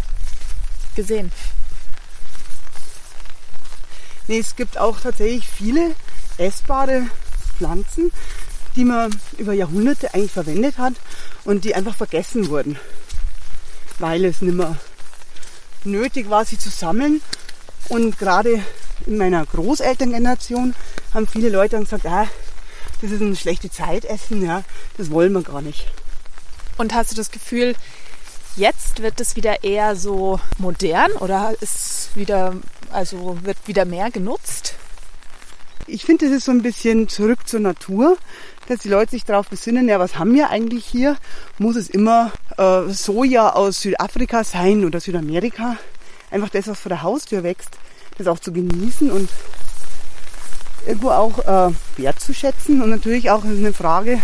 gesehen. 0.95 1.31
Nee, 4.27 4.39
es 4.39 4.55
gibt 4.55 4.77
auch 4.77 4.99
tatsächlich 4.99 5.47
viele 5.47 5.95
essbare 6.37 7.07
Pflanzen, 7.57 8.11
die 8.75 8.85
man 8.85 9.13
über 9.37 9.53
Jahrhunderte 9.53 10.13
eigentlich 10.13 10.31
verwendet 10.31 10.77
hat 10.77 10.93
und 11.43 11.65
die 11.65 11.75
einfach 11.75 11.95
vergessen 11.95 12.49
wurden, 12.49 12.79
weil 13.99 14.25
es 14.25 14.41
nicht 14.41 14.55
mehr 14.55 14.77
nötig 15.83 16.29
war, 16.29 16.45
sie 16.45 16.57
zu 16.57 16.69
sammeln. 16.69 17.21
Und 17.89 18.17
gerade 18.17 18.63
in 19.05 19.17
meiner 19.17 19.45
Großelterngeneration 19.45 20.75
haben 21.13 21.27
viele 21.27 21.49
Leute 21.49 21.75
dann 21.75 21.83
gesagt, 21.83 22.05
ah, 22.05 22.27
das 23.01 23.11
ist 23.11 23.21
ein 23.21 23.35
schlechte 23.35 23.69
Zeitessen, 23.69 24.45
ja, 24.45 24.63
das 24.97 25.11
wollen 25.11 25.33
wir 25.33 25.41
gar 25.41 25.61
nicht. 25.61 25.87
Und 26.77 26.93
hast 26.93 27.11
du 27.11 27.15
das 27.15 27.31
Gefühl, 27.31 27.75
jetzt 28.55 29.01
wird 29.01 29.19
es 29.19 29.35
wieder 29.35 29.63
eher 29.63 29.95
so 29.95 30.39
modern 30.57 31.11
oder 31.13 31.53
ist 31.59 32.15
wieder, 32.15 32.55
also 32.91 33.37
wird 33.43 33.57
wieder 33.67 33.85
mehr 33.85 34.09
genutzt? 34.11 34.75
Ich 35.85 36.05
finde, 36.05 36.27
das 36.27 36.37
ist 36.37 36.45
so 36.45 36.51
ein 36.51 36.61
bisschen 36.61 37.09
zurück 37.09 37.45
zur 37.45 37.59
Natur, 37.59 38.17
dass 38.67 38.79
die 38.79 38.89
Leute 38.89 39.11
sich 39.11 39.25
darauf 39.25 39.49
besinnen, 39.49 39.89
ja, 39.89 39.99
was 39.99 40.17
haben 40.17 40.33
wir 40.33 40.49
eigentlich 40.49 40.85
hier? 40.85 41.17
Muss 41.57 41.75
es 41.75 41.89
immer 41.89 42.31
äh, 42.57 42.89
Soja 42.89 43.49
aus 43.49 43.81
Südafrika 43.81 44.45
sein 44.45 44.85
oder 44.85 45.01
Südamerika? 45.01 45.77
Einfach 46.31 46.49
das, 46.49 46.67
was 46.67 46.79
vor 46.79 46.89
der 46.89 47.03
Haustür 47.03 47.43
wächst, 47.43 47.77
das 48.17 48.27
auch 48.27 48.39
zu 48.39 48.51
genießen 48.51 49.11
und 49.11 49.29
irgendwo 50.85 51.11
auch 51.11 51.39
äh, 51.69 51.73
wertzuschätzen 51.97 52.81
und 52.81 52.89
natürlich 52.89 53.29
auch 53.31 53.43
eine 53.43 53.73
Frage 53.73 54.19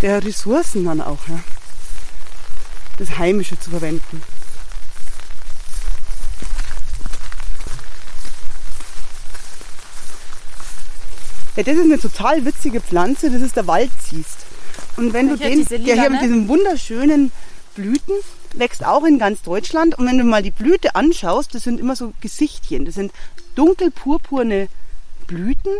der 0.00 0.24
Ressourcen 0.24 0.84
dann 0.84 1.00
auch, 1.00 1.28
ja. 1.28 1.38
das 2.98 3.18
Heimische 3.18 3.58
zu 3.58 3.70
verwenden. 3.70 4.22
Ja, 11.56 11.62
das 11.62 11.74
ist 11.76 11.82
eine 11.84 11.98
total 11.98 12.44
witzige 12.44 12.80
Pflanze, 12.80 13.30
das 13.30 13.42
ist 13.42 13.56
der 13.56 13.66
Waldziest. 13.66 14.46
Und 14.96 15.12
wenn 15.12 15.28
Ja, 15.28 15.36
du 15.36 15.38
den, 15.38 15.58
diese 15.58 15.78
der 15.78 15.78
hier 15.78 15.94
lila, 15.96 16.08
mit 16.08 16.22
ne? 16.22 16.26
diesen 16.28 16.48
wunderschönen 16.48 17.30
Blüten 17.74 18.14
wächst 18.54 18.84
auch 18.84 19.04
in 19.04 19.18
ganz 19.18 19.42
Deutschland. 19.42 19.98
Und 19.98 20.06
wenn 20.06 20.18
du 20.18 20.24
mal 20.24 20.42
die 20.42 20.50
Blüte 20.50 20.94
anschaust, 20.94 21.54
das 21.54 21.64
sind 21.64 21.80
immer 21.80 21.96
so 21.96 22.12
Gesichtchen. 22.20 22.84
Das 22.84 22.94
sind 22.96 23.12
dunkel-purpurne 23.54 24.68
Blüten. 25.26 25.72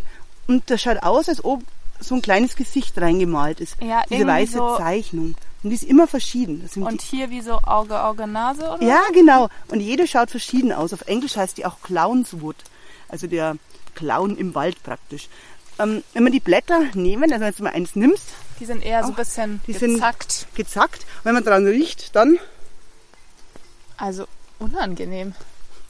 Und 0.48 0.68
das 0.70 0.82
schaut 0.82 1.02
aus, 1.02 1.28
als 1.28 1.44
ob 1.44 1.62
so 2.00 2.14
ein 2.16 2.22
kleines 2.22 2.56
Gesicht 2.56 2.98
reingemalt 3.00 3.60
ist. 3.60 3.76
Ja, 3.80 4.02
Diese 4.10 4.26
weiße 4.26 4.58
so- 4.58 4.76
Zeichnung. 4.76 5.34
Und 5.62 5.70
die 5.70 5.76
ist 5.76 5.84
immer 5.84 6.08
verschieden. 6.08 6.68
Und 6.74 7.00
hier 7.02 7.30
wie 7.30 7.40
so 7.40 7.52
Auge, 7.62 8.02
Auge, 8.02 8.26
Nase 8.26 8.68
oder? 8.68 8.82
ja, 8.82 9.00
genau. 9.14 9.48
Und 9.68 9.78
jede 9.78 10.08
schaut 10.08 10.28
verschieden 10.32 10.72
aus. 10.72 10.92
Auf 10.92 11.02
Englisch 11.02 11.36
heißt 11.36 11.56
die 11.56 11.64
auch 11.66 11.76
Clownswood. 11.82 12.56
Also 13.08 13.28
der 13.28 13.56
Clown 13.94 14.36
im 14.36 14.56
Wald 14.56 14.82
praktisch. 14.82 15.28
Ähm, 15.78 16.02
wenn 16.14 16.24
man 16.24 16.32
die 16.32 16.40
Blätter 16.40 16.80
nehmen, 16.94 17.32
also 17.32 17.44
wenn 17.44 17.54
du 17.54 17.62
mal 17.62 17.70
eins 17.74 17.94
nimmst, 17.94 18.30
Die 18.62 18.66
sind 18.66 18.84
eher 18.84 19.00
so 19.02 19.08
ein 19.08 19.14
Auch, 19.14 19.16
bisschen 19.16 19.60
die 19.66 19.72
sind- 19.72 19.94
gezackt. 19.94 20.46
gezackt, 20.54 21.04
wenn 21.24 21.34
man 21.34 21.42
dran 21.42 21.66
riecht, 21.66 22.14
dann 22.14 22.38
Also 23.96 24.28
unangenehm. 24.60 25.34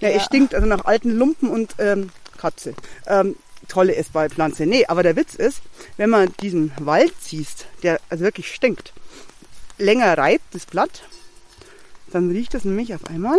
Ja, 0.00 0.08
Ja. 0.08 0.16
es 0.16 0.24
stinkt 0.24 0.54
also 0.54 0.66
nach 0.66 0.86
alten 0.86 1.10
Lumpen 1.18 1.50
und 1.50 1.74
ähm, 1.78 2.08
Katze. 2.38 2.72
Ähm, 3.06 3.36
tolle 3.68 3.94
essbare 3.94 4.30
Pflanze. 4.30 4.64
Nee, 4.64 4.86
aber 4.86 5.02
der 5.02 5.16
Witz 5.16 5.34
ist, 5.34 5.60
wenn 5.98 6.08
man 6.08 6.32
diesen 6.40 6.72
Wald 6.80 7.12
siehst, 7.20 7.66
der 7.82 8.00
also 8.08 8.24
wirklich 8.24 8.54
stinkt, 8.54 8.94
länger 9.76 10.16
reibt 10.16 10.54
das 10.54 10.64
Blatt, 10.64 11.02
dann 12.10 12.30
riecht 12.30 12.54
das 12.54 12.64
nämlich 12.64 12.94
auf 12.94 13.04
einmal. 13.04 13.38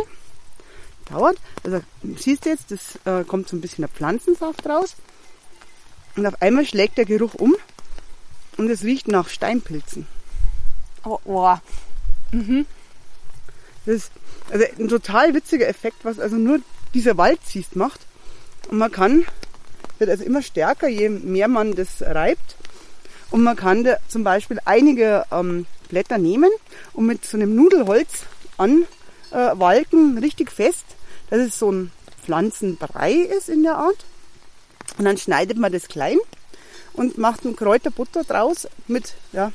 Dauert. 1.09 1.37
Also 1.63 1.81
siehst 2.19 2.45
du 2.45 2.49
jetzt, 2.51 2.69
das 2.69 2.99
äh, 3.05 3.23
kommt 3.23 3.49
so 3.49 3.55
ein 3.57 3.61
bisschen 3.61 3.81
der 3.81 3.89
Pflanzensaft 3.89 4.63
raus. 4.67 4.95
Und 6.15 6.27
auf 6.27 6.39
einmal 6.39 6.67
schlägt 6.67 6.99
der 6.99 7.05
Geruch 7.05 7.33
um 7.33 7.55
und 8.57 8.69
es 8.69 8.83
riecht 8.83 9.07
nach 9.07 9.29
Steinpilzen. 9.29 10.07
Oh, 11.05 11.19
oh. 11.25 11.55
Das 13.85 13.95
ist 13.95 14.11
also 14.51 14.65
ein 14.79 14.87
total 14.87 15.33
witziger 15.33 15.67
Effekt, 15.67 15.97
was 16.03 16.19
also 16.19 16.35
nur 16.35 16.59
dieser 16.93 17.17
Waldziest 17.17 17.75
macht. 17.75 18.01
Und 18.69 18.77
man 18.77 18.91
kann, 18.91 19.25
wird 19.97 20.09
also 20.09 20.23
immer 20.23 20.41
stärker, 20.41 20.87
je 20.87 21.09
mehr 21.09 21.47
man 21.47 21.75
das 21.75 22.01
reibt. 22.01 22.55
Und 23.31 23.43
man 23.43 23.55
kann 23.55 23.83
da 23.83 23.97
zum 24.07 24.23
Beispiel 24.23 24.59
einige 24.65 25.25
ähm, 25.31 25.65
Blätter 25.89 26.17
nehmen 26.17 26.51
und 26.93 27.05
mit 27.05 27.25
so 27.25 27.37
einem 27.37 27.55
Nudelholz 27.55 28.23
anwalken, 28.57 30.17
äh, 30.17 30.19
richtig 30.19 30.51
fest, 30.51 30.85
dass 31.29 31.39
es 31.39 31.59
so 31.59 31.71
ein 31.71 31.91
Pflanzenbrei 32.23 33.13
ist 33.13 33.49
in 33.49 33.63
der 33.63 33.75
Art. 33.75 34.05
Und 34.97 35.05
dann 35.05 35.17
schneidet 35.17 35.57
man 35.57 35.71
das 35.71 35.87
klein 35.87 36.19
und 36.93 37.17
macht 37.17 37.45
ein 37.45 37.55
Kräuterbutter 37.55 38.23
draus 38.23 38.67
mit 38.87 39.13
ja, 39.31 39.51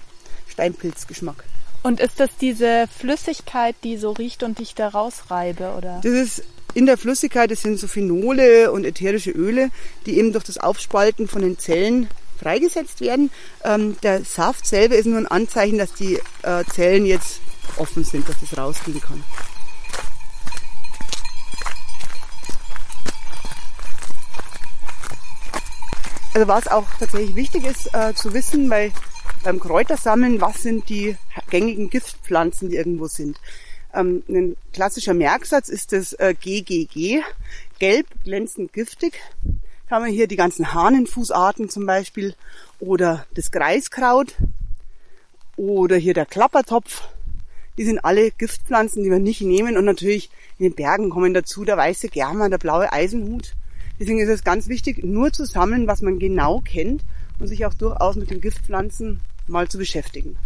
Steinpilzgeschmack. 0.49 1.45
Und 1.83 2.01
ist 2.01 2.19
das 2.19 2.31
diese 2.41 2.89
Flüssigkeit, 2.89 3.77
die 3.85 3.97
so 3.97 4.13
riecht 4.13 4.43
und 4.43 4.59
die 4.59 4.65
ich 4.65 4.75
da 4.75 4.89
rausreibe, 4.89 5.75
oder? 5.77 6.01
Das 6.03 6.13
ist 6.13 6.43
in 6.75 6.87
der 6.87 6.99
Flüssigkeit, 6.99 7.51
das 7.51 7.63
sind 7.63 7.79
so 7.79 7.87
Phenole 7.87 8.73
und 8.73 8.85
ätherische 8.85 9.31
Öle, 9.31 9.71
die 10.07 10.19
eben 10.19 10.33
durch 10.33 10.45
das 10.45 10.59
Aufspalten 10.59 11.29
von 11.29 11.43
den 11.43 11.59
Zellen 11.59 12.09
freigesetzt 12.39 13.01
werden. 13.01 13.31
Ähm, 13.65 13.97
der 14.03 14.25
Saft 14.25 14.67
selber 14.67 14.97
ist 14.97 15.07
nur 15.07 15.19
ein 15.19 15.27
Anzeichen, 15.27 15.79
dass 15.79 15.93
die 15.95 16.19
äh, 16.43 16.65
Zellen 16.73 17.07
jetzt 17.07 17.41
offen 17.77 18.05
sind, 18.05 18.29
dass 18.29 18.37
das 18.41 18.59
rausgehen 18.59 19.01
kann. 19.01 19.25
Also 26.39 26.47
was 26.47 26.69
auch 26.69 26.87
tatsächlich 27.01 27.35
wichtig 27.35 27.67
ist 27.67 27.93
äh, 27.93 28.15
zu 28.15 28.33
wissen 28.33 28.69
bei, 28.69 28.93
beim 29.43 29.59
Kräutersammeln, 29.59 30.41
was 30.41 30.63
sind 30.63 30.89
die 30.89 31.17
gängigen 31.51 31.91
Giftpflanzen, 31.91 32.69
die 32.71 32.77
irgendwo 32.77 33.09
sind. 33.09 33.41
Ähm, 33.93 34.23
ein 34.29 34.57
klassischer 34.73 35.15
Merksatz 35.15 35.69
ist 35.69 35.93
das 35.93 36.13
äh, 36.13 36.37
GGG, 36.41 37.23
gelb, 37.81 38.07
glänzend, 38.23 38.73
giftig. 38.73 39.21
Da 39.89 39.97
haben 39.97 40.05
wir 40.05 40.13
hier 40.13 40.29
die 40.29 40.37
ganzen 40.37 40.73
Hahnenfußarten 40.73 41.71
zum 41.71 41.87
Beispiel 41.87 42.37
oder 42.79 43.27
das 43.35 43.51
Greiskraut 43.51 44.37
oder 45.57 45.97
hier 45.97 46.15
der 46.15 46.27
Klappertopf. 46.27 47.03
Die 47.79 47.85
sind 47.85 47.99
alle 48.05 48.31
Giftpflanzen, 48.31 49.03
die 49.03 49.11
wir 49.11 49.19
nicht 49.19 49.41
nehmen 49.41 49.77
und 49.77 49.87
natürlich 49.87 50.31
in 50.61 50.67
den 50.67 50.77
Bergen 50.77 51.11
kommen 51.11 51.35
dazu 51.35 51.65
der 51.65 51.77
weiße 51.77 52.07
Germer, 52.07 52.49
der 52.49 52.59
blaue 52.59 52.93
Eisenhut. 52.93 53.55
Deswegen 53.99 54.21
ist 54.21 54.29
es 54.29 54.45
ganz 54.45 54.69
wichtig, 54.69 55.05
nur 55.05 55.33
zu 55.33 55.45
sammeln, 55.45 55.87
was 55.87 56.03
man 56.03 56.19
genau 56.19 56.61
kennt 56.61 57.03
und 57.39 57.49
sich 57.49 57.67
auch 57.67 57.75
durchaus 57.75 58.17
mit 58.17 58.31
den 58.31 58.41
Giftpflanzen 58.41 59.21
mal 59.47 59.69
zu 59.69 59.79
beschäftigen. 59.79 60.37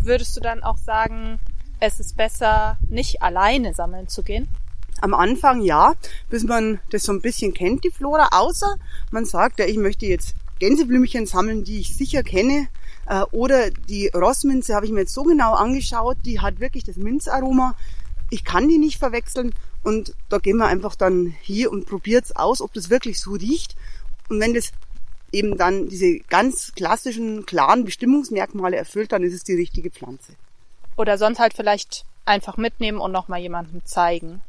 Würdest 0.00 0.36
du 0.36 0.40
dann 0.40 0.62
auch 0.62 0.78
sagen, 0.78 1.38
es 1.80 2.00
ist 2.00 2.16
besser, 2.16 2.78
nicht 2.88 3.22
alleine 3.22 3.74
sammeln 3.74 4.08
zu 4.08 4.22
gehen? 4.22 4.48
Am 5.00 5.14
Anfang 5.14 5.62
ja, 5.62 5.94
bis 6.30 6.44
man 6.44 6.80
das 6.90 7.04
so 7.04 7.12
ein 7.12 7.20
bisschen 7.20 7.52
kennt, 7.52 7.84
die 7.84 7.90
Flora, 7.90 8.28
außer 8.32 8.76
man 9.10 9.24
sagt, 9.24 9.58
ja, 9.58 9.66
ich 9.66 9.76
möchte 9.76 10.06
jetzt 10.06 10.34
Gänseblümchen 10.58 11.26
sammeln, 11.26 11.64
die 11.64 11.80
ich 11.80 11.96
sicher 11.96 12.22
kenne. 12.22 12.68
Äh, 13.06 13.22
Oder 13.32 13.70
die 13.70 14.08
Rossminze 14.08 14.74
habe 14.74 14.86
ich 14.86 14.92
mir 14.92 15.00
jetzt 15.00 15.14
so 15.14 15.22
genau 15.22 15.54
angeschaut, 15.54 16.16
die 16.24 16.40
hat 16.40 16.60
wirklich 16.60 16.84
das 16.84 16.96
Minzaroma. 16.96 17.74
Ich 18.30 18.44
kann 18.44 18.68
die 18.68 18.78
nicht 18.78 18.98
verwechseln 18.98 19.52
und 19.86 20.14
da 20.28 20.38
gehen 20.38 20.56
wir 20.56 20.66
einfach 20.66 20.96
dann 20.96 21.36
hier 21.42 21.70
und 21.70 21.86
probiert's 21.86 22.34
aus, 22.34 22.60
ob 22.60 22.72
das 22.74 22.90
wirklich 22.90 23.20
so 23.20 23.34
riecht. 23.34 23.76
Und 24.28 24.40
wenn 24.40 24.52
das 24.52 24.72
eben 25.30 25.56
dann 25.56 25.88
diese 25.88 26.18
ganz 26.28 26.72
klassischen, 26.74 27.46
klaren 27.46 27.84
Bestimmungsmerkmale 27.84 28.76
erfüllt, 28.76 29.12
dann 29.12 29.22
ist 29.22 29.32
es 29.32 29.44
die 29.44 29.54
richtige 29.54 29.90
Pflanze. 29.90 30.32
Oder 30.96 31.18
sonst 31.18 31.38
halt 31.38 31.54
vielleicht 31.54 32.04
einfach 32.24 32.56
mitnehmen 32.56 32.98
und 32.98 33.12
nochmal 33.12 33.38
jemandem 33.38 33.80
zeigen. 33.84 34.42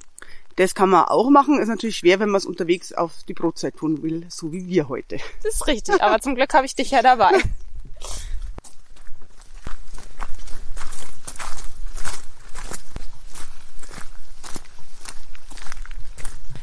Das 0.56 0.74
kann 0.74 0.90
man 0.90 1.06
auch 1.06 1.30
machen. 1.30 1.60
Ist 1.60 1.68
natürlich 1.68 1.98
schwer, 1.98 2.20
wenn 2.20 2.30
man 2.30 2.40
es 2.40 2.48
unterwegs 2.48 2.92
auf 2.92 3.12
die 3.28 3.36
Brotzeit 3.36 3.76
tun 3.76 4.02
will, 4.02 4.26
so 4.30 4.52
wie 4.52 4.66
wir 4.66 4.90
heute. 4.90 5.18
Das 5.44 5.54
ist 5.54 5.68
richtig, 5.68 6.02
aber 6.02 6.20
zum 6.20 6.34
Glück 6.34 6.52
habe 6.56 6.66
ich 6.66 6.74
dich 6.74 6.90
ja 6.90 7.04
dabei. 7.04 7.32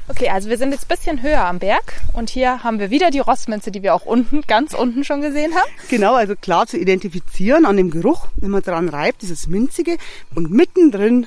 Okay, 0.06 0.28
also 0.28 0.50
wir 0.50 0.58
sind 0.58 0.72
jetzt 0.72 0.84
ein 0.84 0.96
bisschen 0.96 1.22
höher 1.22 1.44
am 1.44 1.58
Berg 1.58 1.94
und 2.12 2.28
hier 2.28 2.62
haben 2.62 2.78
wir 2.78 2.90
wieder 2.90 3.10
die 3.10 3.20
Rossminze, 3.20 3.70
die 3.70 3.82
wir 3.82 3.94
auch 3.94 4.04
unten, 4.04 4.42
ganz 4.42 4.74
unten 4.74 5.02
schon 5.02 5.22
gesehen 5.22 5.54
haben. 5.54 5.70
Genau, 5.88 6.14
also 6.14 6.34
klar 6.36 6.66
zu 6.66 6.76
identifizieren 6.76 7.64
an 7.64 7.78
dem 7.78 7.90
Geruch, 7.90 8.28
wenn 8.36 8.50
man 8.50 8.62
dran 8.62 8.90
reibt, 8.90 9.22
dieses 9.22 9.46
Minzige 9.46 9.96
und 10.34 10.50
mittendrin 10.50 11.26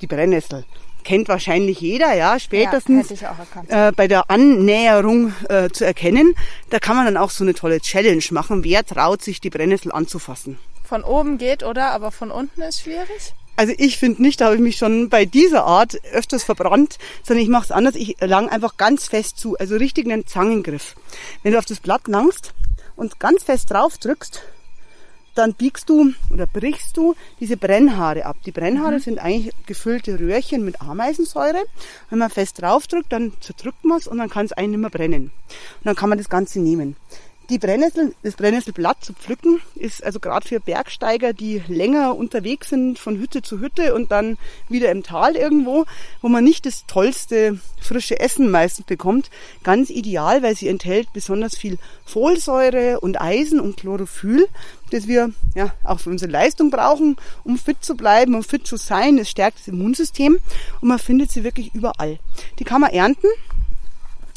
die 0.00 0.06
Brennnessel. 0.06 0.64
kennt 1.02 1.28
wahrscheinlich 1.28 1.80
jeder, 1.80 2.14
ja, 2.14 2.38
spätestens 2.38 3.10
erkannt. 3.10 3.70
äh, 3.70 3.92
bei 3.96 4.06
der 4.06 4.30
Annäherung 4.30 5.32
äh, 5.48 5.70
zu 5.70 5.84
erkennen. 5.84 6.34
Da 6.70 6.78
kann 6.78 6.96
man 6.96 7.06
dann 7.06 7.16
auch 7.16 7.30
so 7.30 7.42
eine 7.42 7.54
tolle 7.54 7.80
Challenge 7.80 8.24
machen. 8.30 8.62
Wer 8.62 8.84
traut 8.84 9.22
sich, 9.22 9.40
die 9.40 9.50
Brennnessel 9.50 9.90
anzufassen? 9.90 10.58
Von 10.84 11.02
oben 11.02 11.38
geht, 11.38 11.64
oder? 11.64 11.90
Aber 11.90 12.12
von 12.12 12.30
unten 12.30 12.62
ist 12.62 12.82
schwierig. 12.82 13.34
Also 13.56 13.72
ich 13.78 13.98
finde 13.98 14.22
nicht, 14.22 14.40
da 14.40 14.46
habe 14.46 14.56
ich 14.56 14.60
mich 14.60 14.76
schon 14.76 15.08
bei 15.08 15.24
dieser 15.24 15.64
Art 15.64 15.96
öfters 16.12 16.44
verbrannt, 16.44 16.98
sondern 17.22 17.42
ich 17.42 17.48
mache 17.48 17.64
es 17.64 17.70
anders. 17.70 17.94
Ich 17.94 18.16
lang 18.20 18.50
einfach 18.50 18.76
ganz 18.76 19.08
fest 19.08 19.38
zu, 19.38 19.56
also 19.56 19.76
richtig 19.76 20.06
einen 20.06 20.26
Zangengriff. 20.26 20.94
Wenn 21.42 21.52
du 21.52 21.58
auf 21.58 21.64
das 21.64 21.80
Blatt 21.80 22.06
langst 22.06 22.52
und 22.96 23.18
ganz 23.18 23.42
fest 23.42 23.70
drauf 23.70 23.96
drückst, 23.96 24.42
dann 25.36 25.54
biegst 25.54 25.88
du 25.88 26.12
oder 26.32 26.46
brichst 26.46 26.96
du 26.96 27.14
diese 27.40 27.56
Brennhaare 27.56 28.24
ab. 28.24 28.36
Die 28.44 28.52
Brennhaare 28.52 29.00
sind 29.00 29.18
eigentlich 29.18 29.54
gefüllte 29.66 30.18
Röhrchen 30.18 30.64
mit 30.64 30.80
Ameisensäure. 30.80 31.62
Wenn 32.10 32.18
man 32.18 32.30
fest 32.30 32.60
draufdrückt, 32.60 33.12
dann 33.12 33.32
zerdrückt 33.40 33.84
man 33.84 33.98
es 33.98 34.06
und 34.06 34.18
dann 34.18 34.30
kann 34.30 34.46
es 34.46 34.52
einen 34.52 34.72
nicht 34.72 34.80
mehr 34.80 34.90
brennen. 34.90 35.24
Und 35.24 35.84
dann 35.84 35.94
kann 35.94 36.08
man 36.08 36.18
das 36.18 36.28
Ganze 36.28 36.60
nehmen. 36.60 36.96
Die 37.48 37.58
Brennnessel, 37.58 38.12
das 38.24 38.34
Brennnesselblatt 38.34 39.04
zu 39.04 39.12
pflücken, 39.12 39.60
ist 39.76 40.02
also 40.02 40.18
gerade 40.18 40.48
für 40.48 40.58
Bergsteiger, 40.58 41.32
die 41.32 41.62
länger 41.68 42.16
unterwegs 42.16 42.70
sind 42.70 42.98
von 42.98 43.18
Hütte 43.18 43.40
zu 43.40 43.60
Hütte 43.60 43.94
und 43.94 44.10
dann 44.10 44.36
wieder 44.68 44.90
im 44.90 45.04
Tal 45.04 45.36
irgendwo, 45.36 45.84
wo 46.22 46.28
man 46.28 46.42
nicht 46.42 46.66
das 46.66 46.86
tollste 46.86 47.60
frische 47.80 48.18
Essen 48.18 48.50
meistens 48.50 48.86
bekommt, 48.86 49.30
ganz 49.62 49.90
ideal, 49.90 50.42
weil 50.42 50.56
sie 50.56 50.66
enthält 50.66 51.12
besonders 51.12 51.56
viel 51.56 51.78
Folsäure 52.04 52.98
und 52.98 53.20
Eisen 53.20 53.60
und 53.60 53.76
Chlorophyll, 53.76 54.48
das 54.90 55.06
wir 55.06 55.30
ja 55.54 55.72
auch 55.84 56.00
für 56.00 56.10
unsere 56.10 56.32
Leistung 56.32 56.70
brauchen, 56.70 57.14
um 57.44 57.58
fit 57.58 57.76
zu 57.80 57.96
bleiben, 57.96 58.34
um 58.34 58.42
fit 58.42 58.66
zu 58.66 58.76
sein. 58.76 59.18
Es 59.18 59.30
stärkt 59.30 59.60
das 59.60 59.68
Immunsystem 59.68 60.38
und 60.80 60.88
man 60.88 60.98
findet 60.98 61.30
sie 61.30 61.44
wirklich 61.44 61.72
überall. 61.76 62.18
Die 62.58 62.64
kann 62.64 62.80
man 62.80 62.90
ernten 62.90 63.28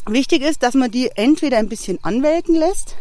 Wichtig 0.07 0.41
ist, 0.41 0.63
dass 0.63 0.73
man 0.73 0.91
die 0.91 1.11
entweder 1.15 1.57
ein 1.57 1.69
bisschen 1.69 1.99
anwelken 2.03 2.55
lässt 2.55 2.95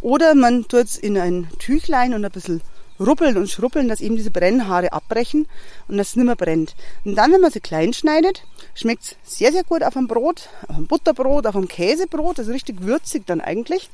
oder 0.00 0.34
man 0.34 0.66
tut 0.66 0.84
es 0.84 0.98
in 0.98 1.16
ein 1.18 1.48
Tüchlein 1.58 2.14
und 2.14 2.24
ein 2.24 2.30
bisschen 2.30 2.62
ruppeln 2.98 3.36
und 3.36 3.50
schruppeln, 3.50 3.88
dass 3.88 4.00
eben 4.00 4.16
diese 4.16 4.30
Brennhaare 4.30 4.92
abbrechen 4.92 5.46
und 5.88 5.96
dass 5.96 6.10
es 6.10 6.16
nicht 6.16 6.26
mehr 6.26 6.36
brennt. 6.36 6.74
Und 7.04 7.16
dann, 7.16 7.32
wenn 7.32 7.40
man 7.40 7.50
sie 7.50 7.60
klein 7.60 7.92
schneidet, 7.92 8.44
schmeckt 8.74 9.16
es 9.24 9.38
sehr, 9.38 9.52
sehr 9.52 9.64
gut 9.64 9.82
auf 9.82 9.96
einem 9.96 10.08
Brot, 10.08 10.48
auf 10.68 10.76
einem 10.76 10.86
Butterbrot, 10.86 11.46
auf 11.46 11.56
einem 11.56 11.68
Käsebrot, 11.68 12.38
also 12.38 12.52
richtig 12.52 12.82
würzig 12.82 13.26
dann 13.26 13.40
eigentlich. 13.40 13.90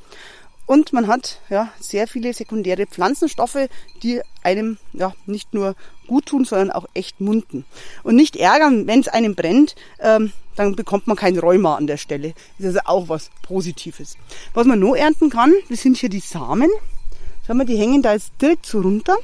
Und 0.69 0.93
man 0.93 1.07
hat 1.07 1.41
ja 1.49 1.73
sehr 1.81 2.07
viele 2.07 2.35
sekundäre 2.35 2.87
Pflanzenstoffe, 2.87 3.71
die 4.03 4.21
einem 4.43 4.77
ja 4.93 5.15
nicht 5.25 5.55
nur 5.55 5.75
gut 6.07 6.27
tun, 6.27 6.45
sondern 6.45 6.71
auch 6.71 6.85
echt 6.93 7.23
munden. 7.23 7.65
Und 8.03 8.17
nicht 8.17 8.37
ärgern, 8.37 8.87
wenn 8.87 9.01
es 9.01 9.09
einem 9.09 9.35
brennt, 9.35 9.77
ähm, 9.99 10.31
dann 10.57 10.77
bekommt 10.77 11.07
man 11.07 11.17
kein 11.17 11.39
Rheuma 11.39 11.77
an 11.77 11.87
der 11.87 11.97
Stelle. 11.97 12.35
Das 12.59 12.69
ist 12.69 12.77
also 12.77 12.81
auch 12.85 13.09
was 13.09 13.31
Positives. 13.41 14.19
Was 14.53 14.67
man 14.67 14.79
noch 14.79 14.95
ernten 14.95 15.31
kann, 15.31 15.55
das 15.71 15.81
sind 15.81 15.97
hier 15.97 16.11
die 16.11 16.21
Samen. 16.21 16.69
Schau 17.47 17.55
mal, 17.55 17.65
die 17.65 17.79
hängen 17.79 18.03
da 18.03 18.13
jetzt 18.13 18.33
direkt 18.39 18.67
so 18.67 18.83
runter. 18.83 19.17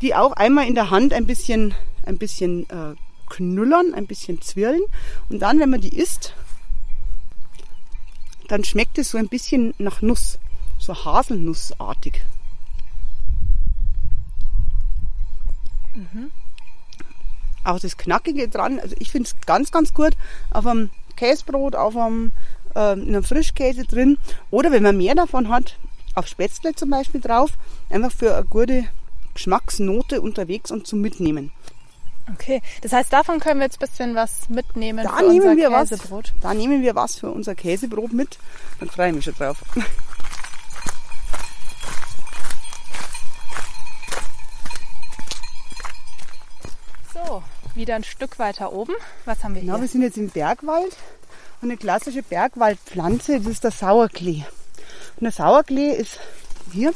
Die 0.00 0.16
auch 0.16 0.32
einmal 0.32 0.66
in 0.66 0.74
der 0.74 0.90
Hand 0.90 1.12
ein 1.12 1.26
bisschen, 1.26 1.74
ein 2.06 2.18
bisschen 2.18 2.68
äh, 2.70 2.96
knullern, 3.30 3.94
ein 3.94 4.08
bisschen 4.08 4.42
zwirlen. 4.42 4.82
Und 5.28 5.38
dann, 5.38 5.60
wenn 5.60 5.70
man 5.70 5.80
die 5.80 5.96
isst, 5.96 6.34
dann 8.48 8.64
schmeckt 8.64 8.98
es 8.98 9.10
so 9.10 9.18
ein 9.18 9.28
bisschen 9.28 9.74
nach 9.78 10.02
Nuss, 10.02 10.38
so 10.78 10.94
haselnussartig. 10.94 12.22
Auch 17.64 17.80
das 17.80 17.96
Knackige 17.96 18.48
dran, 18.48 18.78
also 18.78 18.94
ich 18.98 19.10
finde 19.10 19.28
es 19.28 19.46
ganz, 19.46 19.70
ganz 19.70 19.94
gut 19.94 20.12
auf 20.50 20.66
einem 20.66 20.90
Käsebrot, 21.16 21.76
auf 21.76 21.96
einem, 21.96 22.32
äh, 22.74 22.92
in 22.92 23.08
einem 23.08 23.24
Frischkäse 23.24 23.84
drin 23.84 24.18
oder 24.50 24.70
wenn 24.70 24.82
man 24.82 24.96
mehr 24.96 25.14
davon 25.14 25.48
hat, 25.48 25.78
auf 26.14 26.26
Spätzle 26.26 26.74
zum 26.74 26.90
Beispiel 26.90 27.20
drauf, 27.20 27.52
einfach 27.90 28.12
für 28.12 28.34
eine 28.34 28.44
gute 28.44 28.84
Geschmacksnote 29.32 30.20
unterwegs 30.20 30.70
und 30.70 30.86
zum 30.86 31.00
Mitnehmen. 31.00 31.52
Okay, 32.32 32.62
das 32.80 32.92
heißt, 32.92 33.12
davon 33.12 33.38
können 33.38 33.60
wir 33.60 33.66
jetzt 33.66 33.76
ein 33.80 33.86
bisschen 33.86 34.14
was 34.14 34.48
mitnehmen 34.48 35.04
Da 35.04 35.16
für 35.18 35.28
nehmen 35.28 35.48
unser 35.50 35.56
wir 35.56 35.70
was. 35.70 35.90
Käsebrot. 35.90 36.32
Da 36.40 36.54
nehmen 36.54 36.82
wir 36.82 36.94
was 36.94 37.16
für 37.16 37.30
unser 37.30 37.54
Käsebrot 37.54 38.12
mit. 38.12 38.38
Dann 38.80 38.88
freue 38.88 39.08
ich 39.10 39.14
mich 39.14 39.24
schon 39.24 39.34
drauf. 39.34 39.58
So, 47.12 47.42
wieder 47.74 47.94
ein 47.94 48.04
Stück 48.04 48.38
weiter 48.38 48.72
oben. 48.72 48.94
Was 49.24 49.44
haben 49.44 49.54
wir 49.54 49.60
Genau, 49.62 49.74
wir 49.74 49.80
hier? 49.80 49.88
sind 49.88 50.02
jetzt 50.02 50.16
im 50.16 50.30
Bergwald 50.30 50.96
und 51.60 51.70
eine 51.70 51.76
klassische 51.76 52.22
Bergwaldpflanze, 52.22 53.40
das 53.40 53.52
ist 53.52 53.64
der 53.64 53.70
Sauerklee. 53.70 54.44
Und 55.16 55.22
der 55.24 55.32
Sauerklee 55.32 55.92
ist 55.92 56.18
hier, 56.72 56.92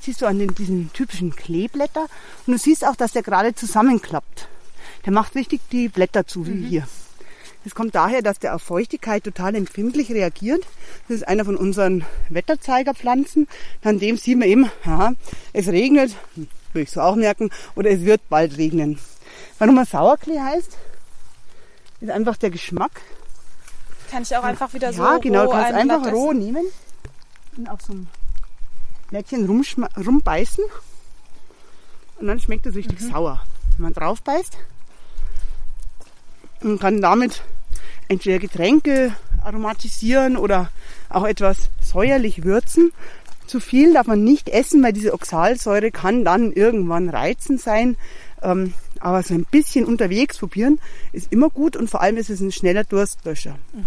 siehst 0.00 0.22
du 0.22 0.26
an 0.26 0.38
den, 0.38 0.54
diesen 0.54 0.92
typischen 0.92 1.34
Kleeblätter 1.36 2.06
und 2.46 2.52
du 2.52 2.58
siehst 2.58 2.86
auch, 2.86 2.96
dass 2.96 3.12
der 3.12 3.22
gerade 3.22 3.54
zusammenklappt. 3.54 4.48
Der 5.08 5.14
macht 5.14 5.34
richtig 5.36 5.62
die 5.72 5.88
Blätter 5.88 6.26
zu, 6.26 6.46
wie 6.46 6.66
hier. 6.66 6.86
Das 7.64 7.74
kommt 7.74 7.94
daher, 7.94 8.20
dass 8.20 8.40
der 8.40 8.54
auf 8.54 8.60
Feuchtigkeit 8.60 9.24
total 9.24 9.54
empfindlich 9.54 10.10
reagiert. 10.10 10.62
Das 11.08 11.16
ist 11.16 11.26
einer 11.26 11.46
von 11.46 11.56
unseren 11.56 12.04
Wetterzeigerpflanzen. 12.28 13.48
An 13.82 13.98
dem 14.00 14.18
sieht 14.18 14.38
man 14.38 14.46
eben, 14.48 14.70
aha, 14.84 15.14
es 15.54 15.66
regnet, 15.68 16.14
hm, 16.34 16.46
würde 16.74 16.82
ich 16.82 16.90
so 16.90 17.00
auch 17.00 17.16
merken, 17.16 17.48
oder 17.74 17.88
es 17.90 18.02
wird 18.02 18.20
bald 18.28 18.58
regnen. 18.58 18.98
Warum 19.58 19.78
er 19.78 19.86
Sauerklee 19.86 20.40
heißt, 20.40 20.76
ist 22.02 22.10
einfach 22.10 22.36
der 22.36 22.50
Geschmack. 22.50 23.00
Kann 24.10 24.24
ich 24.24 24.36
auch 24.36 24.42
einfach 24.44 24.74
wieder 24.74 24.92
so 24.92 25.02
ja, 25.02 25.16
genau, 25.16 25.44
du 25.44 25.46
roh 25.46 25.52
kannst 25.52 25.72
ein 25.72 25.90
einfach 25.90 26.02
Blatt 26.02 26.12
roh 26.14 26.32
essen? 26.32 26.38
nehmen 26.40 26.66
und 27.56 27.70
auf 27.70 27.80
so 27.80 27.94
ein 27.94 28.08
Blättchen 29.08 29.46
rumbeißen 29.96 30.64
und 32.18 32.26
dann 32.26 32.38
schmeckt 32.40 32.66
es 32.66 32.74
richtig 32.74 33.00
Mhm. 33.00 33.10
sauer. 33.10 33.42
Wenn 33.78 33.84
man 33.84 33.94
drauf 33.94 34.20
beißt 34.20 34.58
und 36.62 36.80
kann 36.80 37.00
damit 37.00 37.42
entweder 38.08 38.38
Getränke 38.38 39.14
aromatisieren 39.44 40.36
oder 40.36 40.70
auch 41.08 41.24
etwas 41.24 41.70
säuerlich 41.80 42.44
würzen. 42.44 42.92
Zu 43.46 43.60
viel 43.60 43.94
darf 43.94 44.06
man 44.06 44.24
nicht 44.24 44.48
essen, 44.50 44.82
weil 44.82 44.92
diese 44.92 45.14
Oxalsäure 45.14 45.90
kann 45.90 46.24
dann 46.24 46.52
irgendwann 46.52 47.08
reizend 47.08 47.60
sein. 47.60 47.96
Ähm, 48.42 48.74
aber 49.00 49.22
so 49.22 49.34
ein 49.34 49.46
bisschen 49.50 49.84
unterwegs 49.84 50.38
probieren 50.38 50.80
ist 51.12 51.32
immer 51.32 51.48
gut 51.50 51.76
und 51.76 51.88
vor 51.88 52.00
allem 52.02 52.16
ist 52.16 52.30
es 52.30 52.40
ein 52.40 52.52
schneller 52.52 52.84
Durstlöscher. 52.84 53.56
So 53.72 53.80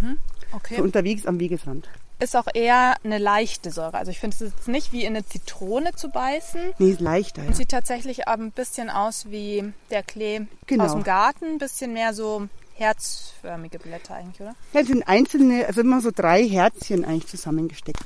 Okay. 0.53 0.81
unterwegs 0.81 1.25
am 1.25 1.39
Wegesrand. 1.39 1.88
Ist 2.19 2.36
auch 2.36 2.47
eher 2.53 2.95
eine 3.03 3.17
leichte 3.17 3.71
Säure. 3.71 3.93
Also 3.97 4.12
ich 4.12 4.19
finde 4.19 4.36
es 4.36 4.41
jetzt 4.53 4.67
nicht 4.67 4.91
wie 4.91 5.05
in 5.05 5.15
eine 5.15 5.25
Zitrone 5.25 5.93
zu 5.95 6.10
beißen. 6.10 6.60
Nee, 6.77 6.91
ist 6.91 6.99
leichter. 7.01 7.41
Ja. 7.43 7.47
Und 7.47 7.55
sieht 7.55 7.69
tatsächlich 7.69 8.27
aber 8.27 8.43
ein 8.43 8.51
bisschen 8.51 8.89
aus 8.89 9.27
wie 9.31 9.71
der 9.89 10.03
Klee 10.03 10.41
Genau. 10.67 10.84
aus 10.84 10.91
dem 10.91 11.03
Garten. 11.03 11.45
Ein 11.45 11.57
bisschen 11.57 11.93
mehr 11.93 12.13
so 12.13 12.47
herzförmige 12.82 13.78
Blätter 13.78 14.15
eigentlich, 14.15 14.41
oder? 14.41 14.56
Ja, 14.74 14.84
sind 14.84 15.08
einzelne, 15.08 15.67
also 15.67 15.82
immer 15.82 16.02
so 16.02 16.10
drei 16.13 16.48
Herzchen 16.48 17.06
eigentlich 17.06 17.28
zusammengesteckt. 17.28 18.00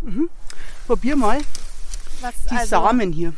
Mhm. 0.00 0.28
Probier 0.86 1.16
mal 1.16 1.40
Was, 2.20 2.34
die 2.50 2.66
Samen 2.66 3.12
hier. 3.12 3.34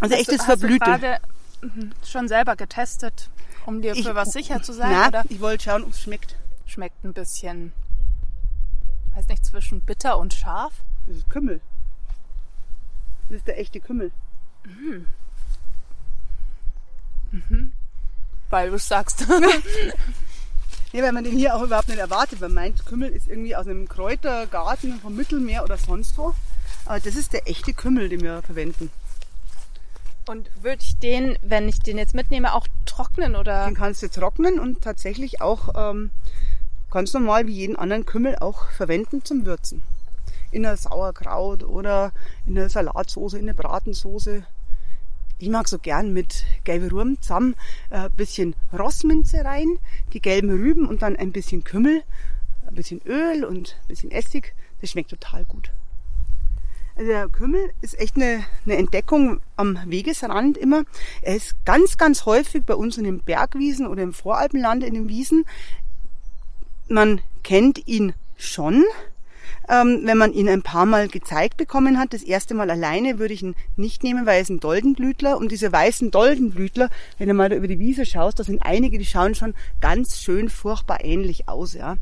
Also 0.00 0.14
du- 0.14 0.20
echtes 0.20 0.38
hast 0.46 0.62
du 0.62 0.68
Verblüte. 0.68 0.84
gerade 0.84 1.20
mhm, 1.62 1.92
schon 2.06 2.28
selber 2.28 2.54
getestet, 2.54 3.28
um 3.68 3.82
dir 3.82 3.94
für 3.94 4.14
was 4.14 4.32
sicher 4.32 4.62
zu 4.62 4.72
sein? 4.72 4.90
Na, 4.90 5.08
oder 5.08 5.24
ich 5.28 5.40
wollte 5.40 5.64
schauen, 5.64 5.84
ob 5.84 5.90
es 5.90 6.00
schmeckt. 6.00 6.36
schmeckt 6.64 7.04
ein 7.04 7.12
bisschen, 7.12 7.74
weiß 9.14 9.28
nicht, 9.28 9.44
zwischen 9.44 9.82
bitter 9.82 10.18
und 10.18 10.32
scharf? 10.32 10.72
Das 11.06 11.18
ist 11.18 11.28
Kümmel. 11.28 11.60
Das 13.28 13.36
ist 13.36 13.46
der 13.46 13.60
echte 13.60 13.78
Kümmel. 13.78 14.10
Weil 18.50 18.70
du 18.70 18.78
sagst. 18.78 19.26
Ja, 20.90 21.02
weil 21.02 21.12
man 21.12 21.22
den 21.22 21.36
hier 21.36 21.54
auch 21.54 21.62
überhaupt 21.62 21.88
nicht 21.88 21.98
erwartet. 21.98 22.40
Man 22.40 22.54
meint, 22.54 22.86
Kümmel 22.86 23.10
ist 23.10 23.28
irgendwie 23.28 23.54
aus 23.54 23.66
einem 23.66 23.86
Kräutergarten 23.86 24.98
vom 25.00 25.14
Mittelmeer 25.14 25.62
oder 25.62 25.76
sonst 25.76 26.16
wo. 26.16 26.34
Aber 26.86 26.98
das 26.98 27.14
ist 27.14 27.34
der 27.34 27.46
echte 27.46 27.74
Kümmel, 27.74 28.08
den 28.08 28.22
wir 28.22 28.40
verwenden. 28.40 28.90
Und 30.28 30.50
würde 30.62 30.82
ich 30.82 30.98
den, 30.98 31.38
wenn 31.40 31.68
ich 31.68 31.78
den 31.78 31.96
jetzt 31.96 32.14
mitnehme, 32.14 32.52
auch 32.52 32.66
trocknen 32.84 33.34
oder? 33.34 33.64
Den 33.64 33.74
kannst 33.74 34.02
du 34.02 34.10
trocknen 34.10 34.60
und 34.60 34.82
tatsächlich 34.82 35.40
auch 35.40 35.70
ähm, 35.74 36.10
ganz 36.90 37.14
normal 37.14 37.46
wie 37.46 37.52
jeden 37.52 37.76
anderen 37.76 38.04
Kümmel 38.04 38.36
auch 38.36 38.70
verwenden 38.70 39.24
zum 39.24 39.46
Würzen. 39.46 39.82
In 40.50 40.66
einer 40.66 40.76
Sauerkraut 40.76 41.62
oder 41.62 42.12
in 42.46 42.58
einer 42.58 42.68
Salatsauce, 42.68 43.34
in 43.34 43.48
einer 43.48 43.54
Bratensoße. 43.54 44.44
Ich 45.38 45.48
mag 45.48 45.66
so 45.66 45.78
gern 45.78 46.12
mit 46.12 46.44
gelbe 46.64 46.90
Ruhm 46.90 47.20
zusammen 47.22 47.54
ein 47.88 48.06
äh, 48.06 48.10
bisschen 48.14 48.54
Rossminze 48.76 49.44
rein, 49.46 49.78
die 50.12 50.20
gelben 50.20 50.50
Rüben 50.50 50.86
und 50.86 51.00
dann 51.00 51.16
ein 51.16 51.32
bisschen 51.32 51.64
Kümmel, 51.64 52.02
ein 52.66 52.74
bisschen 52.74 53.00
Öl 53.06 53.46
und 53.46 53.76
ein 53.80 53.88
bisschen 53.88 54.10
Essig. 54.10 54.54
Das 54.82 54.90
schmeckt 54.90 55.08
total 55.08 55.46
gut. 55.46 55.70
Also 56.98 57.12
der 57.12 57.28
Kümmel 57.28 57.70
ist 57.80 57.96
echt 58.00 58.16
eine, 58.16 58.44
eine 58.66 58.76
Entdeckung 58.76 59.40
am 59.54 59.78
Wegesrand 59.86 60.58
immer. 60.58 60.82
Er 61.22 61.36
ist 61.36 61.54
ganz, 61.64 61.96
ganz 61.96 62.26
häufig 62.26 62.64
bei 62.64 62.74
uns 62.74 62.98
in 62.98 63.04
den 63.04 63.20
Bergwiesen 63.20 63.86
oder 63.86 64.02
im 64.02 64.12
Voralpenland 64.12 64.82
in 64.82 64.94
den 64.94 65.08
Wiesen. 65.08 65.44
Man 66.88 67.20
kennt 67.44 67.86
ihn 67.86 68.14
schon, 68.36 68.84
ähm, 69.68 70.00
wenn 70.04 70.18
man 70.18 70.32
ihn 70.32 70.48
ein 70.48 70.62
paar 70.62 70.86
Mal 70.86 71.08
gezeigt 71.08 71.56
bekommen 71.56 71.98
hat. 71.98 72.12
Das 72.12 72.22
erste 72.22 72.54
Mal 72.54 72.70
alleine 72.70 73.18
würde 73.18 73.34
ich 73.34 73.42
ihn 73.42 73.54
nicht 73.76 74.02
nehmen, 74.02 74.26
weil 74.26 74.36
er 74.36 74.40
ist 74.42 74.50
ein 74.50 74.60
Doldenblütler. 74.60 75.36
Und 75.36 75.52
diese 75.52 75.70
weißen 75.70 76.10
Doldenblütler, 76.10 76.88
wenn 77.18 77.28
du 77.28 77.34
mal 77.34 77.48
da 77.48 77.56
über 77.56 77.68
die 77.68 77.78
Wiese 77.78 78.06
schaust, 78.06 78.38
da 78.38 78.44
sind 78.44 78.62
einige, 78.62 78.98
die 78.98 79.06
schauen 79.06 79.34
schon 79.34 79.54
ganz 79.80 80.20
schön 80.20 80.48
furchtbar 80.48 81.04
ähnlich 81.04 81.48
aus. 81.48 81.74
Ja. 81.74 81.96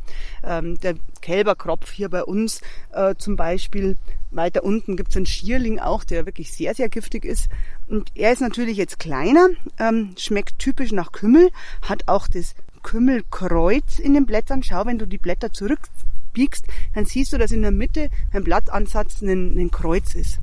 Ähm, 0.44 0.78
der 0.80 0.94
Kälberkropf 1.20 1.90
hier 1.90 2.08
bei 2.08 2.24
uns 2.24 2.60
äh, 2.92 3.14
zum 3.16 3.36
Beispiel, 3.36 3.96
weiter 4.30 4.64
unten 4.64 4.96
gibt 4.96 5.10
es 5.10 5.16
einen 5.16 5.26
Schierling 5.26 5.78
auch, 5.78 6.04
der 6.04 6.26
wirklich 6.26 6.52
sehr, 6.52 6.74
sehr 6.74 6.88
giftig 6.88 7.24
ist. 7.24 7.48
Und 7.88 8.10
er 8.14 8.32
ist 8.32 8.40
natürlich 8.40 8.76
jetzt 8.76 8.98
kleiner, 8.98 9.48
ähm, 9.78 10.14
schmeckt 10.16 10.58
typisch 10.58 10.92
nach 10.92 11.12
Kümmel, 11.12 11.50
hat 11.82 12.04
auch 12.06 12.28
das 12.28 12.54
Kümmelkreuz 12.82 13.98
in 13.98 14.14
den 14.14 14.26
Blättern. 14.26 14.62
Schau, 14.62 14.86
wenn 14.86 14.98
du 14.98 15.06
die 15.06 15.18
Blätter 15.18 15.52
zurück 15.52 15.80
biegst, 16.36 16.66
dann 16.94 17.06
siehst 17.06 17.32
du, 17.32 17.38
dass 17.38 17.50
in 17.50 17.62
der 17.62 17.70
Mitte 17.70 18.10
beim 18.30 18.44
Blattansatz 18.44 19.22
ein, 19.22 19.58
ein 19.58 19.70
Kreuz 19.70 20.14
ist. 20.14 20.38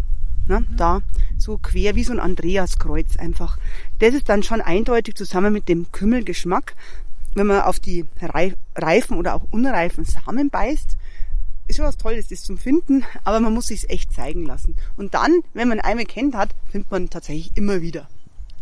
Ne? 0.48 0.62
Mhm. 0.62 0.76
Da 0.76 1.02
so 1.38 1.58
quer 1.58 1.96
wie 1.96 2.04
so 2.04 2.12
ein 2.12 2.20
Andreaskreuz 2.20 3.18
einfach. 3.18 3.58
Das 4.00 4.14
ist 4.14 4.28
dann 4.28 4.44
schon 4.44 4.60
eindeutig 4.60 5.16
zusammen 5.16 5.54
mit 5.54 5.70
dem 5.70 5.92
Kümmelgeschmack. 5.92 6.76
Wenn 7.36 7.48
man 7.48 7.62
auf 7.62 7.80
die 7.80 8.06
reifen 8.22 9.18
oder 9.18 9.36
auch 9.36 9.44
unreifen 9.52 10.06
Samen 10.06 10.50
beißt, 10.50 10.98
ist 11.68 11.78
schon 11.78 11.86
was 11.86 11.98
Tolles, 11.98 12.28
das 12.28 12.44
zum 12.44 12.58
Finden, 12.58 13.06
aber 13.24 13.40
man 13.40 13.54
muss 13.54 13.68
sich 13.68 13.90
echt 13.90 14.14
zeigen 14.14 14.46
lassen. 14.46 14.76
Und 14.98 15.14
dann, 15.14 15.42
wenn 15.54 15.70
man 15.70 15.80
einmal 15.80 16.06
kennt 16.06 16.36
hat, 16.36 16.50
findet 16.72 16.92
man 16.92 17.10
tatsächlich 17.10 17.52
immer 17.56 17.82
wieder. 17.82 18.08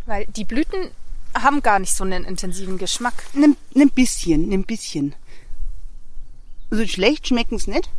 Weil 0.05 0.25
die 0.25 0.45
Blüten 0.45 0.91
haben 1.33 1.61
gar 1.61 1.79
nicht 1.79 1.93
so 1.93 2.03
einen 2.03 2.25
intensiven 2.25 2.77
Geschmack. 2.77 3.13
Ein, 3.33 3.55
ein 3.75 3.89
bisschen, 3.89 4.51
ein 4.51 4.63
bisschen. 4.63 5.15
Also 6.71 6.87
schlecht 6.87 7.27
schmecken 7.27 7.55
es 7.55 7.67
nicht. 7.67 7.89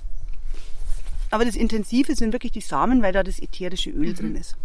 Aber 1.30 1.44
das 1.44 1.56
Intensive 1.56 2.14
sind 2.14 2.32
wirklich 2.32 2.52
die 2.52 2.60
Samen, 2.60 3.02
weil 3.02 3.12
da 3.12 3.22
das 3.22 3.38
ätherische 3.38 3.90
Öl 3.90 4.10
mhm. 4.10 4.14
drin 4.14 4.36
ist. 4.36 4.56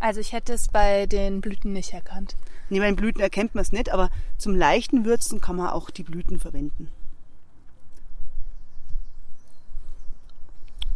Also 0.00 0.20
ich 0.20 0.32
hätte 0.32 0.52
es 0.52 0.68
bei 0.68 1.06
den 1.06 1.40
Blüten 1.40 1.72
nicht 1.72 1.92
erkannt. 1.92 2.36
Nee, 2.70 2.78
bei 2.78 2.86
den 2.86 2.96
Blüten 2.96 3.20
erkennt 3.20 3.54
man 3.54 3.62
es 3.62 3.72
nicht, 3.72 3.90
aber 3.90 4.10
zum 4.36 4.54
leichten 4.54 5.04
Würzen 5.04 5.40
kann 5.40 5.56
man 5.56 5.68
auch 5.68 5.90
die 5.90 6.02
Blüten 6.02 6.38
verwenden. 6.38 6.90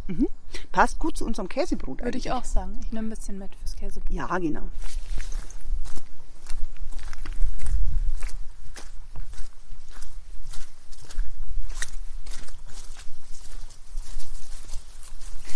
Mhm. 0.07 0.27
Passt 0.71 0.99
gut 0.99 1.17
zu 1.17 1.25
unserem 1.25 1.49
Käsebrot. 1.49 1.99
Würde 1.99 2.03
eigentlich. 2.03 2.25
ich 2.25 2.31
auch 2.31 2.43
sagen. 2.43 2.79
Ich 2.83 2.91
nehme 2.91 3.07
ein 3.07 3.09
bisschen 3.09 3.37
mit 3.39 3.55
fürs 3.55 3.75
Käsebrot. 3.75 4.11
Ja, 4.11 4.37
genau. 4.37 4.63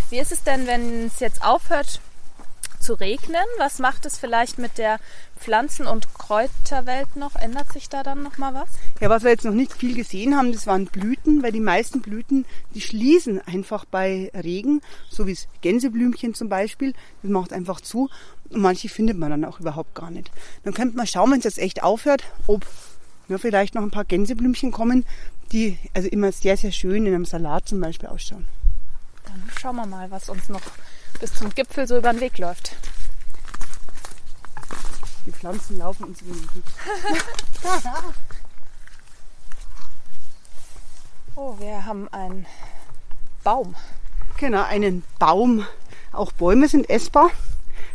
Wie 0.09 0.19
ist 0.19 0.31
es 0.31 0.43
denn, 0.43 0.67
wenn 0.67 1.07
es 1.07 1.19
jetzt 1.19 1.43
aufhört 1.43 1.99
zu 2.79 2.93
regnen? 2.93 3.43
Was 3.57 3.79
macht 3.79 4.05
es 4.05 4.17
vielleicht 4.17 4.57
mit 4.57 4.77
der 4.77 4.99
Pflanzen- 5.37 5.85
und 5.85 6.13
Kräuterwelt 6.13 7.17
noch? 7.17 7.35
Ändert 7.35 7.73
sich 7.73 7.89
da 7.89 8.03
dann 8.03 8.23
noch 8.23 8.37
mal 8.37 8.53
was? 8.53 8.69
Ja, 9.01 9.09
was 9.09 9.23
wir 9.23 9.31
jetzt 9.31 9.43
noch 9.43 9.53
nicht 9.53 9.73
viel 9.73 9.95
gesehen 9.95 10.37
haben, 10.37 10.53
das 10.53 10.65
waren 10.65 10.85
Blüten, 10.85 11.43
weil 11.43 11.51
die 11.51 11.59
meisten 11.59 12.01
Blüten, 12.01 12.45
die 12.73 12.79
schließen 12.79 13.41
einfach 13.45 13.83
bei 13.83 14.31
Regen, 14.33 14.81
so 15.09 15.27
wie 15.27 15.33
das 15.33 15.49
Gänseblümchen 15.59 16.33
zum 16.33 16.47
Beispiel. 16.47 16.93
Das 17.21 17.29
macht 17.29 17.51
einfach 17.51 17.81
zu. 17.81 18.09
Und 18.49 18.61
manche 18.61 18.87
findet 18.87 19.17
man 19.17 19.31
dann 19.31 19.43
auch 19.43 19.59
überhaupt 19.59 19.93
gar 19.93 20.09
nicht. 20.09 20.31
Dann 20.63 20.73
könnte 20.73 20.95
man 20.95 21.05
schauen, 21.05 21.31
wenn 21.31 21.39
es 21.39 21.43
jetzt 21.43 21.59
echt 21.59 21.83
aufhört, 21.83 22.23
ob 22.47 22.65
ja, 23.27 23.37
vielleicht 23.37 23.75
noch 23.75 23.83
ein 23.83 23.91
paar 23.91 24.05
Gänseblümchen 24.05 24.71
kommen, 24.71 25.05
die 25.51 25.77
also 25.93 26.07
immer 26.07 26.31
sehr, 26.31 26.55
sehr 26.55 26.71
schön 26.71 27.05
in 27.05 27.13
einem 27.13 27.25
Salat 27.25 27.67
zum 27.67 27.81
Beispiel 27.81 28.07
ausschauen. 28.07 28.47
Dann 29.27 29.51
schauen 29.59 29.75
wir 29.75 29.85
mal, 29.85 30.09
was 30.09 30.29
uns 30.29 30.47
noch 30.49 30.61
bis 31.19 31.33
zum 31.33 31.49
Gipfel 31.53 31.87
so 31.87 31.97
über 31.97 32.11
den 32.13 32.21
Weg 32.21 32.37
läuft. 32.37 32.75
Die 35.25 35.31
Pflanzen 35.31 35.77
laufen 35.77 36.05
uns 36.05 36.21
über 36.21 36.33
den 36.33 36.43
Weg. 36.55 36.63
oh, 41.35 41.59
wir 41.59 41.85
haben 41.85 42.07
einen 42.13 42.45
Baum. 43.43 43.75
Genau, 44.37 44.63
einen 44.63 45.03
Baum. 45.19 45.65
Auch 46.13 46.31
Bäume 46.31 46.69
sind 46.69 46.89
essbar. 46.89 47.29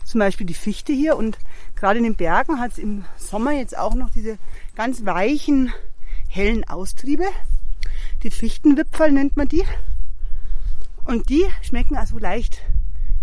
Zum 0.05 0.19
Beispiel 0.19 0.47
die 0.47 0.55
Fichte 0.55 0.93
hier. 0.93 1.17
Und 1.17 1.39
gerade 1.75 1.99
in 1.99 2.05
den 2.05 2.17
Bergen 2.17 2.61
hat 2.61 2.73
es 2.73 2.79
im 2.79 3.07
Sommer 3.17 3.53
jetzt 3.53 3.79
auch 3.79 3.95
noch 3.95 4.11
diese 4.11 4.37
ganz 4.75 5.07
weichen, 5.07 5.73
hellen 6.29 6.69
Austriebe. 6.69 7.25
Die 8.23 8.31
Fichtenwipfel 8.31 9.11
nennt 9.11 9.37
man 9.37 9.49
die. 9.49 9.65
Und 11.05 11.29
die 11.29 11.45
schmecken 11.63 11.97
also 11.97 12.19
leicht 12.19 12.61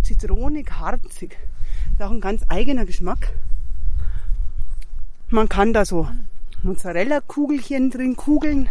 zitronig, 0.03 0.71
harzig. 0.79 1.37
Ist 1.93 2.01
auch 2.01 2.11
ein 2.11 2.21
ganz 2.21 2.43
eigener 2.47 2.85
Geschmack. 2.85 3.33
Man 5.29 5.47
kann 5.47 5.73
da 5.73 5.85
so 5.85 6.09
Mozzarella-Kugelchen 6.63 7.91
drin 7.91 8.15
kugeln 8.15 8.69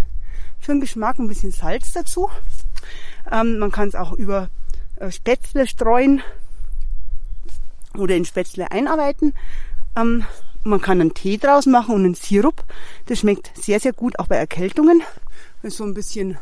für 0.58 0.72
den 0.72 0.80
Geschmack, 0.80 1.18
ein 1.18 1.28
bisschen 1.28 1.52
Salz 1.52 1.92
dazu. 1.92 2.28
Ähm, 3.30 3.58
man 3.58 3.70
kann 3.70 3.88
es 3.88 3.94
auch 3.94 4.12
über 4.12 4.50
äh, 4.96 5.10
Spätzle 5.10 5.66
streuen 5.66 6.22
oder 7.96 8.16
in 8.16 8.24
Spätzle 8.24 8.70
einarbeiten. 8.70 9.34
Ähm, 9.96 10.24
man 10.64 10.80
kann 10.80 11.00
einen 11.00 11.14
Tee 11.14 11.38
draus 11.38 11.66
machen 11.66 11.94
und 11.94 12.04
einen 12.04 12.14
Sirup. 12.14 12.64
Das 13.06 13.20
schmeckt 13.20 13.52
sehr, 13.56 13.80
sehr 13.80 13.92
gut 13.92 14.18
auch 14.18 14.26
bei 14.26 14.36
Erkältungen. 14.36 15.02
Ist 15.62 15.76
so 15.76 15.84
ein 15.84 15.94
bisschen 15.94 16.38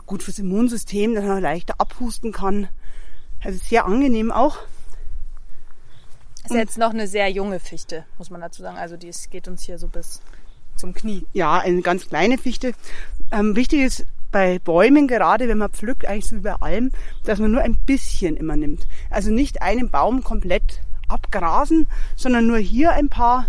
gut 0.00 0.22
fürs 0.22 0.38
Immunsystem, 0.38 1.14
dass 1.14 1.24
man 1.24 1.42
leichter 1.42 1.74
abhusten 1.78 2.32
kann. 2.32 2.68
Also 3.42 3.58
sehr 3.58 3.84
angenehm 3.84 4.32
auch. 4.32 4.58
Ist 6.44 6.50
ja 6.52 6.58
jetzt 6.58 6.78
noch 6.78 6.90
eine 6.90 7.08
sehr 7.08 7.28
junge 7.30 7.58
Fichte, 7.58 8.04
muss 8.18 8.30
man 8.30 8.40
dazu 8.40 8.62
sagen. 8.62 8.76
Also 8.76 8.96
die 8.96 9.10
geht 9.30 9.48
uns 9.48 9.62
hier 9.62 9.78
so 9.78 9.88
bis 9.88 10.20
zum 10.76 10.94
Knie. 10.94 11.26
Ja, 11.32 11.58
eine 11.58 11.82
ganz 11.82 12.08
kleine 12.08 12.38
Fichte. 12.38 12.72
Ähm, 13.32 13.56
wichtig 13.56 13.80
ist 13.80 14.06
bei 14.30 14.58
Bäumen 14.58 15.08
gerade, 15.08 15.48
wenn 15.48 15.58
man 15.58 15.70
pflückt, 15.70 16.06
eigentlich 16.06 16.26
so 16.26 16.36
wie 16.36 16.40
bei 16.40 16.54
allem, 16.54 16.90
dass 17.24 17.38
man 17.38 17.50
nur 17.50 17.62
ein 17.62 17.76
bisschen 17.86 18.36
immer 18.36 18.56
nimmt. 18.56 18.86
Also 19.10 19.30
nicht 19.30 19.62
einen 19.62 19.90
Baum 19.90 20.22
komplett 20.22 20.82
abgrasen, 21.08 21.86
sondern 22.16 22.46
nur 22.46 22.58
hier 22.58 22.92
ein 22.92 23.08
paar 23.08 23.46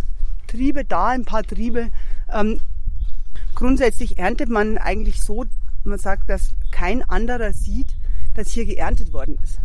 Triebe, 0.47 0.85
da 0.85 1.07
ein 1.07 1.25
paar 1.25 1.43
Triebe. 1.43 1.89
Ähm, 2.31 2.59
grundsätzlich 3.53 4.17
erntet 4.17 4.49
man 4.49 4.77
eigentlich 4.77 5.21
so 5.21 5.45
man 5.87 5.99
sagt, 5.99 6.29
dass 6.29 6.53
kein 6.71 7.01
anderer 7.03 7.53
sieht, 7.53 7.95
dass 8.35 8.49
hier 8.49 8.65
geerntet 8.65 9.13
worden 9.13 9.37
ist. 9.43 9.59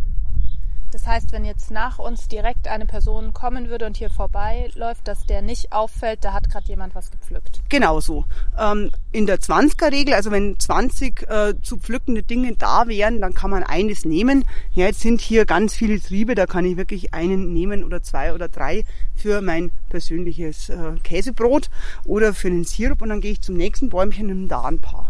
Das 0.93 1.07
heißt, 1.07 1.31
wenn 1.31 1.43
jetzt 1.43 1.71
nach 1.71 1.97
uns 1.97 2.27
direkt 2.27 2.67
eine 2.67 2.85
Person 2.85 3.33
kommen 3.33 3.67
würde 3.67 3.87
und 3.87 3.97
hier 3.97 4.11
vorbeiläuft, 4.11 5.07
dass 5.07 5.25
der 5.25 5.41
nicht 5.41 5.73
auffällt, 5.73 6.23
da 6.23 6.33
hat 6.33 6.51
gerade 6.51 6.67
jemand 6.67 6.93
was 6.93 7.09
gepflückt. 7.09 7.61
Genau 7.69 7.99
so. 7.99 8.25
Ähm, 8.59 8.91
in 9.11 9.25
der 9.25 9.39
20er-Regel, 9.39 10.13
also 10.13 10.29
wenn 10.29 10.59
20 10.59 11.27
äh, 11.27 11.55
zu 11.63 11.77
pflückende 11.77 12.21
Dinge 12.21 12.55
da 12.55 12.87
wären, 12.87 13.21
dann 13.21 13.33
kann 13.33 13.49
man 13.49 13.63
eines 13.63 14.05
nehmen. 14.05 14.45
Ja, 14.73 14.85
jetzt 14.85 14.99
sind 14.99 15.19
hier 15.19 15.47
ganz 15.47 15.73
viele 15.73 15.99
Triebe, 15.99 16.35
da 16.35 16.45
kann 16.45 16.63
ich 16.63 16.77
wirklich 16.77 17.11
einen 17.11 17.53
nehmen 17.53 17.83
oder 17.83 18.03
zwei 18.03 18.31
oder 18.35 18.47
drei 18.47 18.85
für 19.15 19.41
mein 19.41 19.71
persönliches 19.89 20.69
äh, 20.69 20.91
Käsebrot 21.03 21.71
oder 22.05 22.35
für 22.35 22.51
den 22.51 22.65
Sirup 22.65 23.01
und 23.01 23.09
dann 23.09 23.21
gehe 23.21 23.31
ich 23.31 23.41
zum 23.41 23.57
nächsten 23.57 23.89
Bäumchen 23.89 24.29
und 24.29 24.35
nehme 24.35 24.47
da 24.47 24.61
ein 24.61 24.79
paar. 24.79 25.09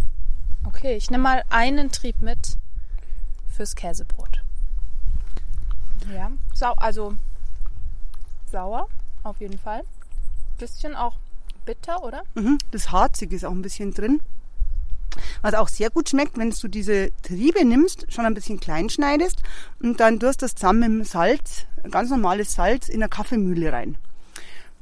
Okay, 0.65 0.95
ich 0.95 1.10
nehme 1.12 1.23
mal 1.23 1.43
einen 1.49 1.91
Trieb 1.91 2.21
mit 2.21 2.58
fürs 3.56 3.76
Käsebrot. 3.76 4.41
Ja, 6.13 6.32
sau 6.54 6.73
also 6.73 7.15
sauer 8.52 8.88
auf 9.23 9.39
jeden 9.39 9.58
Fall. 9.58 9.84
Bisschen 10.58 10.95
auch 10.95 11.17
bitter, 11.65 12.04
oder? 12.04 12.23
Mhm, 12.36 12.58
das 12.71 12.91
Harzige 12.91 13.36
ist 13.36 13.45
auch 13.45 13.52
ein 13.52 13.62
bisschen 13.62 13.93
drin. 13.93 14.21
Was 15.41 15.54
auch 15.54 15.67
sehr 15.67 15.89
gut 15.89 16.10
schmeckt, 16.10 16.38
wenn 16.38 16.49
du 16.49 16.67
diese 16.67 17.12
Triebe 17.21 17.65
nimmst, 17.65 18.12
schon 18.12 18.26
ein 18.26 18.34
bisschen 18.34 18.60
klein 18.60 18.89
schneidest 18.89 19.43
und 19.82 19.99
dann 19.99 20.19
tust 20.19 20.41
das 20.41 20.56
zusammen 20.56 20.99
mit 20.99 21.08
Salz, 21.08 21.65
ganz 21.91 22.10
normales 22.10 22.54
Salz, 22.54 22.89
in 22.89 23.02
eine 23.02 23.10
Kaffeemühle 23.10 23.71
rein. 23.71 23.97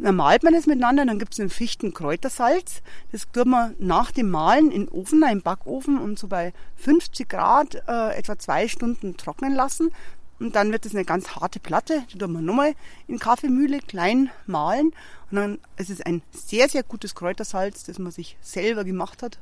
Dann 0.01 0.15
malt 0.15 0.41
man 0.41 0.55
es 0.55 0.65
miteinander, 0.65 1.05
dann 1.05 1.19
gibt 1.19 1.33
es 1.33 1.39
einen 1.39 1.51
Fichten-Kräutersalz. 1.51 2.81
Das 3.11 3.27
tut 3.31 3.45
man 3.45 3.75
nach 3.77 4.11
dem 4.11 4.31
Malen 4.31 4.71
in 4.71 4.85
den 4.87 4.89
Ofen, 4.89 5.23
im 5.23 5.41
Backofen 5.41 5.99
und 5.99 6.17
so 6.17 6.27
bei 6.27 6.53
50 6.77 7.29
Grad 7.29 7.75
äh, 7.87 8.17
etwa 8.17 8.39
zwei 8.39 8.67
Stunden 8.67 9.15
trocknen 9.15 9.53
lassen. 9.53 9.91
Und 10.39 10.55
dann 10.55 10.71
wird 10.71 10.87
es 10.87 10.95
eine 10.95 11.05
ganz 11.05 11.35
harte 11.35 11.59
Platte. 11.59 12.03
Die 12.11 12.17
tun 12.17 12.31
wir 12.31 12.41
nochmal 12.41 12.73
in 13.07 13.19
Kaffeemühle 13.19 13.79
klein 13.79 14.31
mahlen. 14.47 14.91
Und 15.29 15.37
dann 15.37 15.59
ist 15.77 15.91
es 15.91 16.01
ein 16.01 16.23
sehr, 16.31 16.67
sehr 16.67 16.81
gutes 16.81 17.13
Kräutersalz, 17.13 17.83
das 17.83 17.99
man 17.99 18.11
sich 18.11 18.37
selber 18.41 18.83
gemacht 18.83 19.21
hat. 19.21 19.37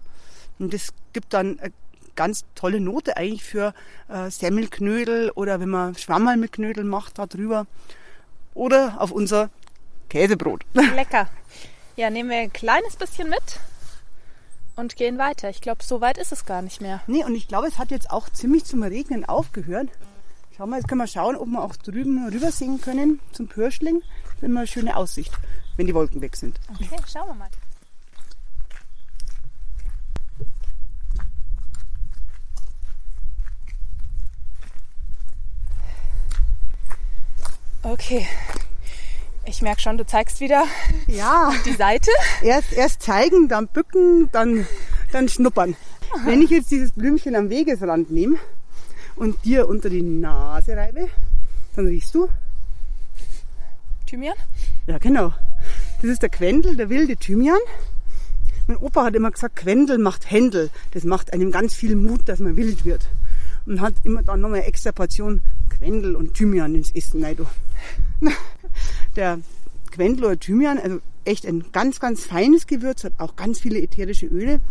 Und 0.60 0.74
das 0.74 0.90
gibt 1.14 1.34
dann 1.34 1.58
eine 1.60 1.72
ganz 2.18 2.44
tolle 2.54 2.82
Note 2.82 3.16
eigentlich 3.16 3.46
für 3.46 3.74
äh, 4.10 4.30
Semmelknödel 4.30 5.32
oder 5.36 5.62
wenn 5.62 5.70
man 5.70 5.96
Schwammerl 5.96 6.36
mit 6.36 6.52
Knödel 6.52 6.84
macht, 6.84 7.18
da 7.18 7.28
drüber. 7.28 7.66
Oder 8.54 9.00
auf 9.00 9.12
unser 9.12 9.50
Käsebrot. 10.10 10.66
Lecker. 10.74 11.28
Ja, 11.96 12.10
nehmen 12.10 12.30
wir 12.30 12.38
ein 12.38 12.54
kleines 12.54 12.96
bisschen 12.96 13.30
mit 13.30 13.60
und 14.76 14.96
gehen 14.96 15.18
weiter. 15.18 15.50
Ich 15.50 15.62
glaube, 15.62 15.84
so 15.84 16.02
weit 16.02 16.18
ist 16.18 16.32
es 16.32 16.46
gar 16.46 16.62
nicht 16.62 16.82
mehr. 16.82 17.02
Nee, 17.08 17.24
und 17.24 17.36
ich 17.36 17.48
glaube, 17.48 17.68
es 17.68 17.78
hat 17.78 17.92
jetzt 17.92 18.12
auch 18.12 18.30
ziemlich 18.30 18.66
zum 18.66 18.84
Regnen 18.84 19.26
aufgehört. 19.26 19.90
Schauen 20.56 20.70
wir, 20.72 20.78
jetzt 20.78 20.88
können 20.88 21.02
wir 21.02 21.08
schauen, 21.08 21.36
ob 21.36 21.48
wir 21.48 21.64
auch 21.64 21.76
drüben 21.76 22.28
rüber 22.28 22.52
sehen 22.52 22.82
können 22.82 23.20
zum 23.32 23.48
Pürschling. 23.48 24.02
Mal 24.42 24.60
eine 24.60 24.68
schöne 24.68 24.96
Aussicht, 24.96 25.34
wenn 25.78 25.88
die 25.88 25.94
Wolken 25.94 26.22
weg 26.22 26.36
sind. 26.36 26.60
Okay, 26.74 26.98
schauen 27.12 27.28
wir 27.28 27.36
mal. 27.36 27.50
Okay. 37.84 38.28
Ich 39.50 39.64
merke 39.64 39.82
schon, 39.82 39.98
du 39.98 40.06
zeigst 40.06 40.42
wieder 40.42 40.64
Ja, 41.08 41.52
die 41.66 41.74
Seite. 41.74 42.12
erst, 42.44 42.72
erst 42.72 43.02
zeigen, 43.02 43.48
dann 43.48 43.68
bücken, 43.68 44.30
dann, 44.32 44.68
dann 45.12 45.28
schnuppern. 45.28 45.76
Wenn 46.24 46.44
ich 46.44 46.52
jetzt 46.52 46.70
dieses 46.70 46.92
Blümchen 46.92 47.36
am 47.36 47.50
Wegesrand 47.50 48.12
nehme 48.12 48.38
und 49.16 49.44
dir 49.46 49.68
unter 49.68 49.90
die 49.90 50.04
Nase 50.04 50.78
reibe, 50.78 51.08
dann 51.76 51.88
riechst 51.88 52.14
du, 52.14 52.30
Thymian? 54.06 54.36
ja 54.86 55.00
genau, 55.00 55.34
das 56.02 56.12
ist 56.12 56.22
der 56.22 56.30
Quendel, 56.30 56.76
der 56.76 56.90
wilde 56.90 57.18
Thymian. 57.18 57.60
Mein 58.68 58.78
Opa 58.78 59.06
hat 59.06 59.16
immer 59.16 59.32
gesagt, 59.32 59.56
Quendel 59.56 59.98
macht 59.98 60.30
Händel. 60.30 60.70
Das 60.92 61.04
macht 61.04 61.34
einem 61.34 61.52
ganz 61.52 61.74
viel 61.74 61.96
Mut, 61.96 62.30
dass 62.30 62.40
man 62.40 62.56
wild 62.56 62.86
wird. 62.86 63.08
Und 63.66 63.82
hat 63.82 63.96
immer 64.04 64.22
dann 64.22 64.42
nochmal 64.42 64.60
eine 64.60 64.68
extra 64.68 64.92
Portion 64.92 65.42
Quendel 65.70 66.16
und 66.16 66.36
Thymian 66.36 66.76
ins 66.76 66.92
Essen. 66.92 67.22
Nein, 67.22 67.36
du. 67.36 67.48
Der 69.20 69.42
Quendel 69.92 70.24
oder 70.24 70.40
Thymian, 70.40 70.78
also 70.78 71.02
echt 71.26 71.46
ein 71.46 71.74
ganz, 71.74 72.00
ganz 72.00 72.24
feines 72.24 72.68
Gewürz, 72.68 73.04
hat 73.04 73.12
auch 73.18 73.36
ganz 73.36 73.60
viele 73.60 73.82
ätherische 73.82 74.28
Öle. 74.28 74.62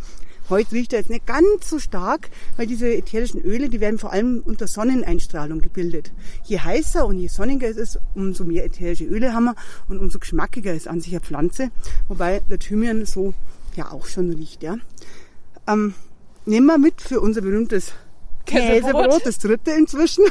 Heute 0.49 0.73
riecht 0.73 0.95
er 0.95 1.01
jetzt 1.01 1.11
nicht 1.11 1.27
ganz 1.27 1.69
so 1.69 1.79
stark, 1.79 2.31
weil 2.57 2.67
diese 2.67 2.91
ätherischen 2.91 3.43
Öle, 3.43 3.69
die 3.69 3.81
werden 3.81 3.99
vor 3.99 4.11
allem 4.11 4.41
unter 4.43 4.67
Sonneneinstrahlung 4.67 5.61
gebildet. 5.61 6.13
Je 6.45 6.61
heißer 6.61 7.05
und 7.05 7.19
je 7.19 7.27
sonniger 7.29 7.69
es 7.69 7.77
ist, 7.77 7.99
umso 8.15 8.45
mehr 8.45 8.65
ätherische 8.65 9.05
Öle 9.05 9.35
haben 9.35 9.45
wir 9.45 9.55
und 9.87 9.99
umso 9.99 10.19
geschmackiger 10.19 10.73
ist 10.73 10.89
an 10.89 11.03
sich 11.03 11.13
eine 11.13 11.21
Pflanze. 11.21 11.71
Wobei 12.09 12.41
der 12.49 12.59
Thymian 12.59 13.05
so 13.05 13.35
ja 13.77 13.93
auch 13.93 14.07
schon 14.07 14.31
riecht, 14.31 14.63
ja. 14.63 14.79
Ähm, 15.67 15.93
nehmen 16.47 16.69
wir 16.69 16.79
mit 16.79 17.03
für 17.03 17.21
unser 17.21 17.43
berühmtes 17.43 17.93
Käsebrot. 18.49 19.03
Käsebrot, 19.03 19.27
das 19.27 19.39
dritte 19.39 19.71
inzwischen. 19.73 20.25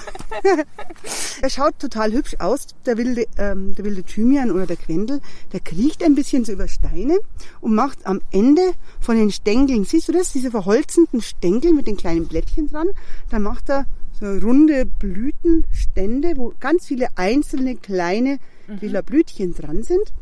er 1.42 1.50
schaut 1.50 1.80
total 1.80 2.12
hübsch 2.12 2.36
aus, 2.40 2.68
der 2.86 2.98
wilde, 2.98 3.26
ähm, 3.38 3.76
der 3.76 3.86
wilde 3.86 4.04
Thymian 4.04 4.52
oder 4.52 4.66
der 4.66 4.76
Quendel. 4.76 5.22
Der 5.54 5.60
kriecht 5.60 6.04
ein 6.04 6.16
bisschen 6.16 6.46
so 6.46 6.52
über 6.52 6.68
Steine 6.68 7.20
und 7.62 7.76
macht 7.76 8.06
am 8.06 8.22
Ende 8.32 8.74
von 9.00 9.16
den 9.16 9.32
Stängeln, 9.32 9.86
siehst 9.86 10.08
du 10.08 10.12
das, 10.12 10.32
diese 10.32 10.52
verholzenden 10.52 11.22
Stängel 11.22 11.74
mit 11.74 11.88
den 11.88 11.98
kleinen 11.98 12.28
Blättchen 12.28 12.68
dran, 12.68 12.90
da 13.30 13.40
macht 13.40 13.70
er 13.70 13.86
so 14.20 14.26
runde 14.26 14.86
Blütenstände, 14.86 16.38
wo 16.38 16.54
ganz 16.60 16.88
viele 16.88 17.08
einzelne 17.16 17.76
kleine 17.76 18.40
lila 18.68 19.02
Blütchen 19.02 19.54
dran 19.54 19.84
sind. 19.84 20.14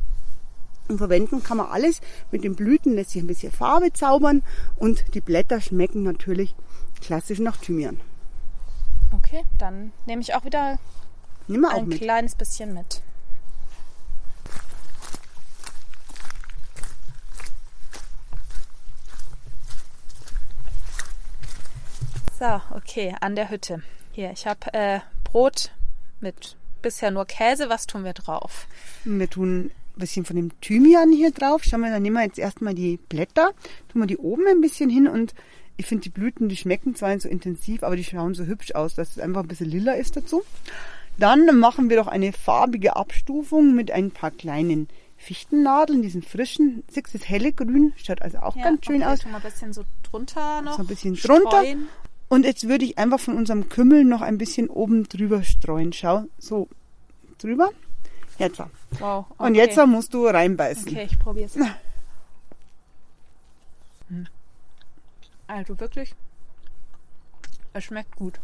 Und 0.87 0.99
verwenden 0.99 1.41
kann 1.41 1.57
man 1.57 1.67
alles. 1.67 2.01
Mit 2.31 2.43
den 2.43 2.55
Blüten 2.55 2.93
lässt 2.93 3.11
sich 3.11 3.23
ein 3.23 3.27
bisschen 3.27 3.51
Farbe 3.51 3.91
zaubern 3.93 4.43
und 4.75 5.15
die 5.15 5.21
Blätter 5.21 5.59
schmecken 5.59 6.03
natürlich 6.03 6.53
klassisch 7.05 7.37
nach 7.37 7.57
Thymian. 7.57 7.99
Okay, 9.11 9.43
dann 9.59 9.91
nehme 10.07 10.21
ich 10.21 10.33
auch 10.33 10.43
wieder 10.43 10.79
auch 11.47 11.73
ein 11.73 11.87
mit. 11.87 11.99
kleines 11.99 12.33
bisschen 12.33 12.73
mit. 12.73 13.03
So, 22.39 22.59
okay, 22.71 23.15
an 23.21 23.35
der 23.35 23.51
Hütte. 23.51 23.83
Hier, 24.11 24.31
ich 24.31 24.47
habe 24.47 24.73
äh, 24.73 24.99
Brot 25.23 25.71
mit 26.19 26.57
bisher 26.81 27.11
nur 27.11 27.25
Käse. 27.25 27.69
Was 27.69 27.85
tun 27.85 28.03
wir 28.03 28.13
drauf? 28.13 28.67
Wir 29.03 29.29
tun 29.29 29.65
ein 29.95 29.99
bisschen 29.99 30.25
von 30.25 30.35
dem 30.35 30.59
Thymian 30.59 31.11
hier 31.11 31.31
drauf. 31.31 31.63
Schauen 31.63 31.81
wir, 31.81 31.91
dann 31.91 32.01
nehmen 32.01 32.15
wir 32.15 32.23
jetzt 32.23 32.39
erstmal 32.39 32.73
die 32.73 32.97
Blätter, 32.97 33.51
tun 33.89 34.01
wir 34.01 34.07
die 34.07 34.17
oben 34.17 34.47
ein 34.47 34.59
bisschen 34.59 34.89
hin 34.89 35.07
und 35.07 35.35
ich 35.77 35.85
finde 35.85 36.03
die 36.03 36.09
Blüten, 36.09 36.49
die 36.49 36.55
schmecken 36.55 36.95
zwar 36.95 37.13
nicht 37.13 37.23
so 37.23 37.29
intensiv, 37.29 37.83
aber 37.83 37.95
die 37.95 38.03
schauen 38.03 38.33
so 38.33 38.45
hübsch 38.45 38.73
aus, 38.73 38.95
dass 38.95 39.11
es 39.11 39.19
einfach 39.19 39.41
ein 39.41 39.47
bisschen 39.47 39.69
lila 39.69 39.93
ist 39.93 40.15
dazu. 40.15 40.43
Dann 41.17 41.59
machen 41.59 41.89
wir 41.89 41.97
doch 41.97 42.07
eine 42.07 42.33
farbige 42.33 42.95
Abstufung 42.95 43.73
mit 43.73 43.91
ein 43.91 44.11
paar 44.11 44.31
kleinen 44.31 44.87
Fichtennadeln, 45.17 46.01
diesen 46.01 46.21
frischen, 46.21 46.83
siehst 46.89 47.13
du, 47.13 47.17
das 47.17 47.29
helle 47.29 47.53
Grün, 47.53 47.93
schaut 47.95 48.21
also 48.21 48.39
auch 48.39 48.55
ganz 48.55 48.85
schön 48.85 48.97
okay, 48.97 49.05
aus. 49.05 49.19
Tun 49.19 49.31
wir 49.31 49.37
ein 49.37 49.43
bisschen 49.43 49.73
so 49.73 49.83
drunter 50.09 50.61
noch. 50.61 50.75
So 50.75 50.83
ein 50.83 50.87
bisschen 50.87 51.15
drunter. 51.15 51.49
streuen. 51.49 51.87
Und 52.27 52.43
jetzt 52.43 52.67
würde 52.67 52.85
ich 52.85 52.97
einfach 52.97 53.19
von 53.19 53.37
unserem 53.37 53.69
Kümmel 53.69 54.03
noch 54.03 54.21
ein 54.21 54.37
bisschen 54.37 54.69
oben 54.69 55.07
drüber 55.07 55.43
streuen. 55.43 55.93
Schau, 55.93 56.25
so 56.37 56.67
drüber. 57.37 57.69
Jetzt. 58.37 58.61
Wow. 58.99 59.25
Und 59.37 59.51
okay. 59.51 59.57
jetzt 59.57 59.77
musst 59.87 60.13
du 60.13 60.25
reinbeißen. 60.25 60.89
Okay, 60.89 61.07
ich 61.09 61.19
probiere 61.19 61.45
es. 61.45 61.55
Also 65.47 65.79
wirklich, 65.79 66.15
es 67.73 67.83
schmeckt 67.83 68.15
gut. 68.15 68.39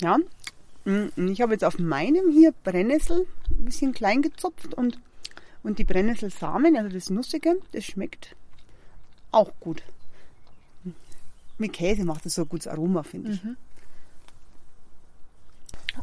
Ja. 0.00 0.18
Mm, 0.84 1.28
Ich 1.28 1.40
habe 1.40 1.52
jetzt 1.52 1.64
auf 1.64 1.78
meinem 1.78 2.30
hier 2.30 2.52
Brennnessel 2.64 3.26
ein 3.50 3.64
bisschen 3.64 3.92
klein 3.92 4.22
gezupft 4.22 4.74
und, 4.74 5.00
und 5.62 5.78
die 5.78 5.84
Brennnesselsamen, 5.84 6.76
also 6.76 6.90
das 6.90 7.10
Nussige, 7.10 7.56
das 7.72 7.84
schmeckt 7.84 8.36
auch 9.32 9.52
gut. 9.60 9.82
Mit 11.58 11.72
Käse 11.72 12.04
macht 12.04 12.26
das 12.26 12.34
so 12.34 12.42
ein 12.42 12.48
gutes 12.48 12.68
Aroma, 12.68 13.02
finde 13.02 13.32
ich. 13.32 13.40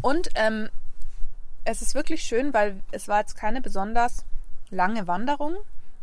Und 0.02 0.30
ähm, 0.36 0.69
es 1.63 1.82
ist 1.82 1.93
wirklich 1.95 2.23
schön, 2.23 2.54
weil 2.54 2.82
es 2.91 3.08
war 3.08 3.19
jetzt 3.19 3.36
keine 3.38 3.62
besonders 3.62 4.26
lange 4.71 5.08
Wanderung. 5.08 5.56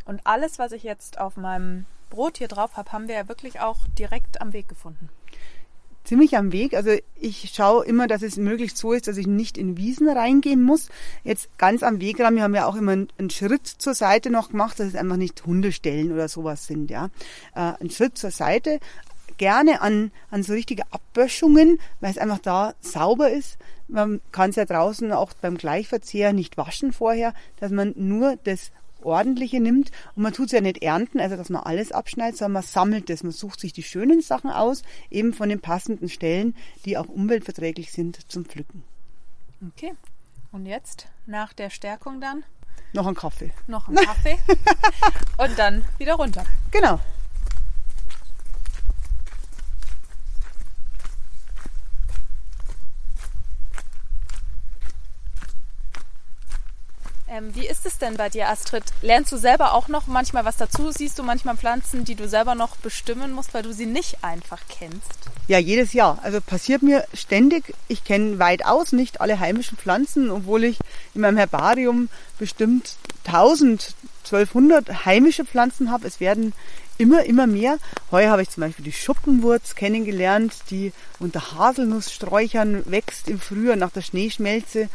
Und 0.05 0.21
alles, 0.25 0.59
was 0.59 0.73
ich 0.73 0.85
jetzt 0.85 1.19
auf 1.21 1.37
meinem 1.37 1.85
Brot 2.11 2.39
hier 2.39 2.49
drauf 2.49 2.77
habe, 2.77 2.93
haben 2.93 3.09
wir 3.09 3.15
ja 3.15 3.29
wirklich 3.29 3.61
auch 3.61 3.79
direkt 3.99 4.41
am 4.41 4.53
Weg 4.53 4.69
gefunden. 4.69 5.09
ziemlich 6.03 6.37
am 6.37 6.51
Weg. 6.51 6.75
Also 6.75 6.91
ich 7.21 7.53
schaue 7.55 7.85
immer, 7.85 8.09
dass 8.09 8.23
es 8.23 8.37
möglichst 8.37 8.79
so 8.79 8.93
ist, 8.93 9.07
dass 9.07 9.17
ich 9.17 9.27
nicht 9.29 9.57
in 9.57 9.77
Wiesen 9.77 10.09
reingehen 10.09 10.63
muss. 10.63 10.89
Jetzt 11.25 11.57
ganz 11.57 11.83
am 11.85 12.01
Wegrand, 12.01 12.37
wir 12.37 12.43
haben 12.43 12.55
ja 12.55 12.67
auch 12.67 12.75
immer 12.75 12.93
einen- 12.93 13.31
Schritt 13.31 13.67
zur 13.67 13.95
Seite 13.95 14.31
noch 14.31 14.49
gemacht, 14.49 14.81
dass 14.81 14.89
es 14.89 14.97
einfach 14.97 15.19
nicht 15.19 15.45
Hundestellen 15.47 16.11
oder 16.11 16.27
sowas 16.29 16.67
sind. 16.67 16.91
Ja, 16.91 17.11
äh, 17.55 17.75
Ein 17.81 17.91
Schritt 17.91 18.19
zur 18.19 18.31
Seite, 18.33 18.81
gerne 19.37 19.83
an, 19.83 20.11
an 20.31 20.43
so 20.43 20.53
richtige 20.55 20.83
Abböschungen, 20.91 21.79
weil 22.01 22.11
es 22.11 22.19
einfach 22.19 22.41
da 22.41 22.75
sauber 22.81 23.31
ist. 23.31 23.57
Man 23.87 24.21
kann 24.33 24.51
es 24.51 24.57
ja 24.57 24.65
draußen 24.65 25.13
auch 25.13 25.33
beim 25.41 25.57
Gleichverzehr 25.59 26.33
nicht 26.33 26.57
waschen 26.57 26.93
vorher, 26.93 27.35
dass 27.61 27.71
man 27.71 27.93
nur 27.97 28.37
das 28.45 28.73
ordentliche 29.05 29.61
nimmt 29.61 29.91
und 30.15 30.23
man 30.23 30.33
tut 30.33 30.47
es 30.47 30.53
ja 30.53 30.61
nicht 30.61 30.83
ernten, 30.83 31.21
also 31.21 31.37
dass 31.37 31.49
man 31.51 31.63
alles 31.63 31.93
abschneidet, 31.93 32.39
sondern 32.39 32.53
man 32.55 32.63
sammelt 32.63 33.11
es. 33.11 33.23
Man 33.23 33.33
sucht 33.33 33.61
sich 33.61 33.73
die 33.73 33.83
schönen 33.83 34.21
Sachen 34.23 34.51
aus, 34.51 34.83
eben 35.11 35.33
von 35.33 35.49
den 35.49 35.61
passenden 35.61 36.09
Stellen, 36.09 36.55
die 36.85 36.97
auch 36.99 37.09
umweltverträglich 37.09 37.93
sind 37.93 38.31
zum 38.31 38.45
Pflücken. 38.45 38.83
Okay. 39.75 39.93
Und 40.53 40.67
jetzt, 40.67 41.07
nach 41.27 41.53
der 41.53 41.71
Stärkung 41.71 42.21
dann, 42.21 42.45
Noch 42.93 43.07
ein 43.07 43.15
Kaffee. 43.15 43.53
noch 43.69 43.89
ein 43.89 43.95
Kaffee 43.95 44.39
und 45.39 45.59
dann 45.59 45.85
wieder 45.99 46.15
runter. 46.15 46.45
Genau. 46.73 46.99
Ähm, 57.33 57.55
wie 57.55 57.67
ist 57.67 57.87
es 57.87 57.99
denn 57.99 58.17
bei 58.17 58.29
dir, 58.29 58.49
Astrid? 58.49 58.83
Lernst 59.03 59.31
du 59.31 59.37
selber 59.37 59.75
auch 59.75 59.87
noch 59.87 60.09
manchmal 60.09 60.45
was 60.45 60.57
dazu? 60.57 60.91
Siehst 60.91 61.17
du 61.17 61.23
manchmal 61.23 61.57
Pflanzen, 61.57 62.05
die 62.05 62.17
du 62.17 62.29
selber 62.29 62.57
noch 62.57 62.75
bestimmen 62.77 63.31
musst, 63.31 63.55
weil 63.55 63.63
du 63.63 63.73
sie 63.73 63.87
nicht 63.87 64.25
einfach 64.25 64.59
kennst? 64.69 65.31
Ja, 65.47 65.59
jedes 65.59 65.93
Jahr. 65.93 66.19
Also 66.23 66.41
passiert 66.41 66.83
mir 66.83 67.05
ständig. 67.15 67.73
Ich 67.87 68.03
kenne 68.03 68.41
weitaus 68.41 68.91
nicht 68.91 69.21
alle 69.21 69.39
heimischen 69.39 69.79
Pflanzen, 69.79 70.29
obwohl 70.29 70.65
ich 70.65 70.79
in 71.15 71.21
meinem 71.21 71.37
Herbarium 71.37 72.09
bestimmt 72.39 72.97
1000 73.25 73.95
1200 74.25 75.07
heimische 75.07 75.45
Pflanzen 75.45 75.91
habe. 75.91 76.07
Es 76.07 76.21
werden 76.21 76.53
immer, 76.99 77.25
immer 77.25 77.47
mehr. 77.47 77.79
Heuer 78.11 78.31
habe 78.31 78.43
ich 78.43 78.51
zum 78.51 78.63
Beispiel 78.63 78.85
die 78.85 78.93
Schuppenwurz 78.93 79.75
kennengelernt, 79.75 80.55
die 80.71 80.93
unter 81.19 81.53
Haselnusssträuchern 81.53 82.85
wächst 82.87 83.29
im 83.29 83.41
Frühjahr 83.41 83.77
nach 83.77 83.91
der 83.91 84.03
Schneeschmelze. 84.03 84.89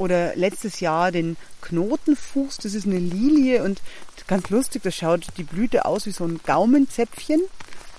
Oder 0.00 0.34
letztes 0.34 0.80
Jahr 0.80 1.12
den 1.12 1.36
Knotenfuchs, 1.60 2.56
das 2.56 2.72
ist 2.72 2.86
eine 2.86 2.98
Lilie 2.98 3.62
und 3.62 3.82
ganz 4.26 4.48
lustig, 4.48 4.82
da 4.82 4.90
schaut 4.90 5.26
die 5.36 5.42
Blüte 5.42 5.84
aus 5.84 6.06
wie 6.06 6.10
so 6.10 6.24
ein 6.24 6.40
Gaumenzäpfchen 6.42 7.42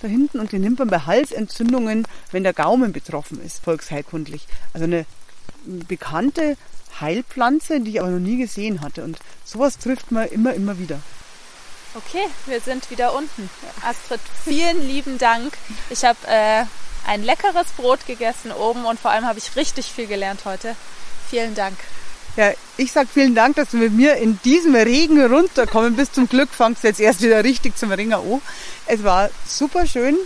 da 0.02 0.08
hinten 0.08 0.40
und 0.40 0.50
den 0.50 0.62
nimmt 0.62 0.80
man 0.80 0.88
bei 0.88 0.98
Halsentzündungen, 0.98 2.08
wenn 2.32 2.42
der 2.42 2.54
Gaumen 2.54 2.92
betroffen 2.92 3.40
ist, 3.40 3.62
volksheilkundlich. 3.62 4.48
Also 4.72 4.82
eine 4.82 5.06
bekannte 5.64 6.56
Heilpflanze, 7.00 7.78
die 7.78 7.92
ich 7.92 8.00
aber 8.00 8.10
noch 8.10 8.18
nie 8.18 8.36
gesehen 8.36 8.80
hatte. 8.80 9.04
Und 9.04 9.20
sowas 9.44 9.78
trifft 9.78 10.10
man 10.10 10.26
immer, 10.26 10.54
immer 10.54 10.80
wieder. 10.80 10.98
Okay, 11.94 12.26
wir 12.46 12.60
sind 12.60 12.90
wieder 12.90 13.14
unten. 13.14 13.48
Astrid, 13.84 14.20
vielen 14.44 14.88
lieben 14.88 15.18
Dank. 15.18 15.56
Ich 15.88 16.04
habe 16.04 16.18
äh, 16.26 16.64
ein 17.06 17.22
leckeres 17.22 17.68
Brot 17.76 18.06
gegessen 18.08 18.50
oben 18.50 18.86
und 18.86 18.98
vor 18.98 19.12
allem 19.12 19.24
habe 19.24 19.38
ich 19.38 19.54
richtig 19.54 19.86
viel 19.86 20.08
gelernt 20.08 20.40
heute. 20.46 20.74
Vielen 21.32 21.54
Dank. 21.54 21.78
Ja, 22.36 22.52
ich 22.76 22.92
sag 22.92 23.08
vielen 23.08 23.34
Dank, 23.34 23.56
dass 23.56 23.70
du 23.70 23.78
mit 23.78 23.94
mir 23.94 24.16
in 24.16 24.38
diesem 24.44 24.74
Regen 24.74 25.18
runterkommen 25.24 25.96
bist. 25.96 26.14
Zum 26.14 26.28
Glück 26.28 26.50
fangst 26.50 26.84
du 26.84 26.88
jetzt 26.88 27.00
erst 27.00 27.22
wieder 27.22 27.42
richtig 27.42 27.74
zum 27.74 27.90
Ringer 27.90 28.18
an. 28.18 28.42
Es 28.84 29.02
war 29.02 29.30
super 29.46 29.86
schön. 29.86 30.18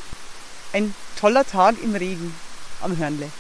Ein 0.72 0.92
toller 1.16 1.44
Tag 1.44 1.76
im 1.80 1.94
Regen 1.94 2.34
am 2.80 2.98
Hörnle. 2.98 3.30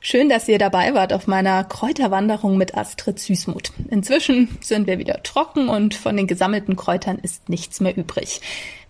Schön, 0.00 0.28
dass 0.28 0.48
ihr 0.48 0.58
dabei 0.58 0.94
wart 0.94 1.12
auf 1.12 1.28
meiner 1.28 1.62
Kräuterwanderung 1.62 2.58
mit 2.58 2.74
Astrid 2.74 3.20
Süßmuth. 3.20 3.70
Inzwischen 3.88 4.58
sind 4.60 4.88
wir 4.88 4.98
wieder 4.98 5.22
trocken 5.22 5.68
und 5.68 5.94
von 5.94 6.16
den 6.16 6.26
gesammelten 6.26 6.74
Kräutern 6.74 7.20
ist 7.20 7.48
nichts 7.48 7.78
mehr 7.78 7.96
übrig. 7.96 8.40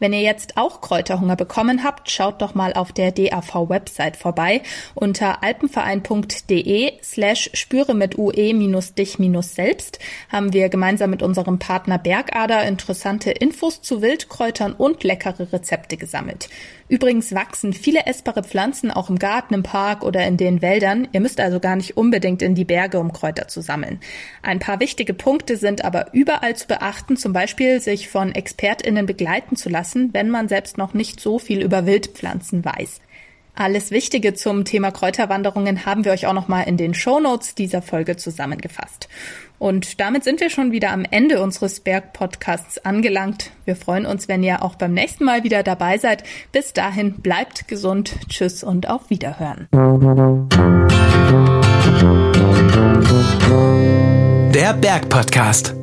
Wenn 0.01 0.15
ihr 0.15 0.23
jetzt 0.23 0.57
auch 0.57 0.81
Kräuterhunger 0.81 1.37
bekommen 1.37 1.85
habt, 1.85 2.11
schaut 2.11 2.41
doch 2.41 2.55
mal 2.55 2.73
auf 2.73 2.91
der 2.91 3.13
DAV-Website 3.13 4.17
vorbei. 4.17 4.63
Unter 4.95 5.43
alpenverein.de 5.43 6.93
slash 7.03 7.51
spüre 7.53 7.95
mit 7.95 8.17
UE 8.17 8.55
minus 8.55 8.95
dich 8.95 9.19
minus 9.19 9.55
selbst 9.55 9.99
haben 10.31 10.55
wir 10.55 10.71
gemeinsam 10.71 11.11
mit 11.11 11.23
unserem 11.23 11.59
Partner 11.59 11.99
Bergader 11.99 12.65
interessante 12.65 13.31
Infos 13.31 13.83
zu 13.83 14.01
Wildkräutern 14.01 14.73
und 14.73 15.05
leckere 15.05 15.53
Rezepte 15.53 15.99
gesammelt. 15.99 16.49
Übrigens 16.89 17.35
wachsen 17.35 17.75
viele 17.75 18.07
essbare 18.07 18.43
Pflanzen 18.43 18.91
auch 18.91 19.11
im 19.11 19.19
Garten, 19.19 19.55
im 19.55 19.63
Park 19.63 20.03
oder 20.03 20.27
in 20.27 20.39
den 20.39 20.63
Wäldern. 20.63 21.09
Ihr 21.13 21.21
müsst 21.21 21.39
also 21.39 21.61
gar 21.61 21.77
nicht 21.77 21.99
unbedingt 21.99 22.41
in 22.41 22.55
die 22.55 22.65
Berge, 22.65 22.99
um 22.99 23.13
Kräuter 23.13 23.49
zu 23.49 23.61
sammeln. 23.61 24.01
Ein 24.43 24.59
paar 24.61 24.81
wichtige 24.81 25.13
Punkte 25.15 25.59
sind 25.59 25.85
aber 25.85 26.13
überall 26.15 26.57
zu 26.57 26.67
beachten, 26.67 27.19
zum 27.19 27.35
Beispiel 27.35 27.81
sich 27.81 28.09
von 28.09 28.35
ExpertInnen 28.35 29.07
begleiten 29.07 29.55
zu 29.55 29.69
lassen 29.69 29.90
lassen, 29.91 30.11
wenn 30.13 30.31
man 30.31 30.49
selbst 30.49 30.79
noch 30.79 30.95
nicht 30.95 31.21
so 31.21 31.39
viel 31.39 31.63
über 31.63 31.87
Wildpflanzen 31.87 32.65
weiß. 32.65 33.01
Alles 33.55 33.91
Wichtige 33.91 34.33
zum 34.33 34.65
Thema 34.65 34.91
Kräuterwanderungen 34.91 35.85
haben 35.85 36.05
wir 36.05 36.13
euch 36.13 36.27
auch 36.27 36.33
nochmal 36.33 36.67
in 36.69 36.77
den 36.77 36.95
Shownotes 36.95 37.55
dieser 37.55 37.83
Folge 37.83 38.17
zusammengefasst. 38.17 39.09
Und 39.59 40.01
damit 40.01 40.25
sind 40.25 40.41
wir 40.41 40.49
schon 40.49 40.73
wieder 40.73 40.91
am 40.91 41.05
Ende 41.11 41.43
unseres 41.43 41.81
Berg-Podcasts 41.81 42.79
angelangt. 42.79 43.51
Wir 43.67 43.77
freuen 43.77 44.07
uns, 44.07 44.29
wenn 44.29 44.43
ihr 44.43 44.63
auch 44.63 44.77
beim 44.77 44.95
nächsten 44.95 45.25
Mal 45.25 45.45
wieder 45.45 45.63
dabei 45.63 45.99
seid. 45.99 46.23
Bis 46.53 46.73
dahin 46.73 47.15
bleibt 47.15 47.69
gesund. 47.69 48.15
Tschüss 48.29 48.65
und 48.65 48.89
auf 48.89 49.11
Wiederhören. 49.11 49.69
Der 54.55 54.73
Berg-Podcast. 54.75 55.80